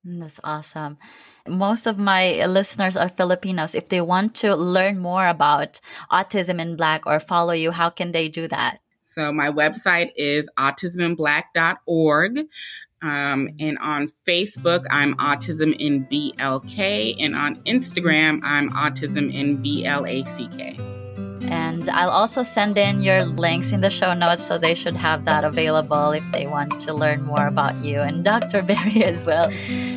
that's 0.05 0.41
awesome. 0.45 0.99
Most 1.49 1.87
of 1.87 1.99
my 1.99 2.45
listeners 2.47 2.97
are 2.97 3.09
Filipinos. 3.09 3.75
If 3.75 3.89
they 3.89 4.01
want 4.01 4.35
to 4.37 4.55
learn 4.55 4.99
more 4.99 5.27
about 5.29 5.81
autism 6.11 6.61
in 6.61 6.77
black 6.77 7.07
or 7.07 7.21
follow 7.21 7.53
you, 7.53 7.71
how 7.71 7.91
can 7.91 8.13
they 8.13 8.29
do 8.29 8.47
that? 8.49 8.81
So 9.05 9.33
my 9.33 9.51
website 9.51 10.11
is 10.17 10.51
autisminblack.org. 10.59 12.39
Um, 13.03 13.51
and 13.61 13.79
on 13.79 14.09
Facebook, 14.27 14.87
I'm 14.91 15.15
Autism 15.17 15.77
in 15.79 16.07
BLK. 16.07 17.17
And 17.21 17.37
on 17.37 17.57
Instagram, 17.65 18.41
I'm 18.43 18.71
Autism 18.71 19.33
in 19.33 19.63
BLACK. 19.63 21.04
And 21.51 21.89
I'll 21.89 22.11
also 22.11 22.43
send 22.43 22.77
in 22.79 23.03
your 23.03 23.25
links 23.25 23.73
in 23.73 23.81
the 23.81 23.91
show 23.91 24.13
notes 24.15 24.43
so 24.43 24.59
they 24.59 24.75
should 24.75 24.97
have 24.97 25.25
that 25.25 25.45
available 25.45 26.11
if 26.13 26.25
they 26.33 26.47
want 26.47 26.79
to 26.81 26.93
learn 26.95 27.23
more 27.23 27.47
about 27.47 27.85
you 27.85 28.01
and 28.01 28.25
Dr. 28.25 28.63
Berry 28.63 29.05
as 29.05 29.25
well. 29.25 29.51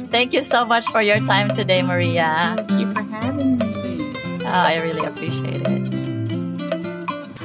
Thank 0.10 0.34
you 0.34 0.44
so 0.44 0.66
much 0.66 0.86
for 0.88 1.02
your 1.02 1.20
time 1.22 1.50
today, 1.50 1.82
Maria. 1.82 2.56
Thank 2.68 2.82
you 2.82 2.94
for 2.94 3.02
having 3.02 3.58
me. 3.58 3.66
Oh, 4.46 4.46
I 4.46 4.80
really 4.82 5.06
appreciate 5.06 5.62
it. 5.66 5.94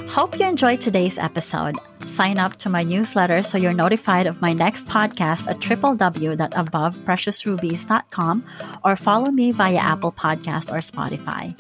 Hope 0.09 0.39
you 0.39 0.47
enjoyed 0.47 0.81
today's 0.81 1.19
episode. 1.19 1.77
Sign 2.05 2.37
up 2.37 2.57
to 2.57 2.69
my 2.69 2.83
newsletter 2.83 3.43
so 3.43 3.57
you're 3.57 3.73
notified 3.73 4.27
of 4.27 4.43
my 4.43 4.53
next 4.53 4.87
podcast 4.87 5.49
at 5.49 5.59
www.abovepreciousrubies.com 5.61 8.45
or 8.85 8.95
follow 8.95 9.31
me 9.31 9.53
via 9.53 9.79
Apple 9.79 10.13
Podcast 10.13 10.71
or 10.71 10.81
Spotify. 10.81 11.55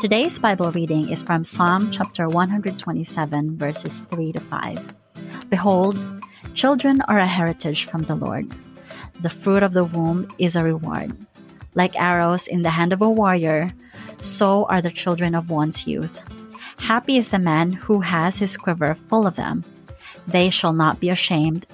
Today's 0.00 0.38
Bible 0.38 0.72
reading 0.72 1.10
is 1.10 1.22
from 1.22 1.44
Psalm 1.44 1.90
chapter 1.90 2.26
127, 2.26 3.58
verses 3.58 4.00
3 4.08 4.32
to 4.32 4.40
5. 4.40 4.94
Behold, 5.50 6.00
children 6.54 7.02
are 7.02 7.18
a 7.18 7.26
heritage 7.26 7.84
from 7.84 8.04
the 8.04 8.14
Lord. 8.14 8.50
The 9.20 9.28
fruit 9.28 9.62
of 9.62 9.74
the 9.74 9.84
womb 9.84 10.32
is 10.38 10.56
a 10.56 10.64
reward. 10.64 11.14
Like 11.74 12.00
arrows 12.00 12.48
in 12.48 12.62
the 12.62 12.70
hand 12.70 12.94
of 12.94 13.02
a 13.02 13.10
warrior, 13.10 13.74
so 14.18 14.64
are 14.70 14.80
the 14.80 14.90
children 14.90 15.34
of 15.34 15.50
one's 15.50 15.86
youth. 15.86 16.24
Happy 16.78 17.18
is 17.18 17.28
the 17.28 17.38
man 17.38 17.72
who 17.72 18.00
has 18.00 18.38
his 18.38 18.56
quiver 18.56 18.94
full 18.94 19.26
of 19.26 19.36
them. 19.36 19.64
They 20.26 20.48
shall 20.48 20.72
not 20.72 21.00
be 21.00 21.10
ashamed, 21.10 21.66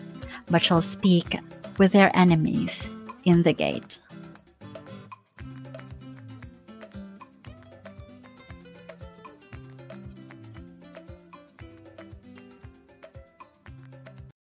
but 0.51 0.65
shall 0.65 0.81
speak 0.81 1.39
with 1.79 1.93
their 1.93 2.11
enemies 2.13 2.91
in 3.23 3.45
the 3.45 3.53
gate. 3.53 4.01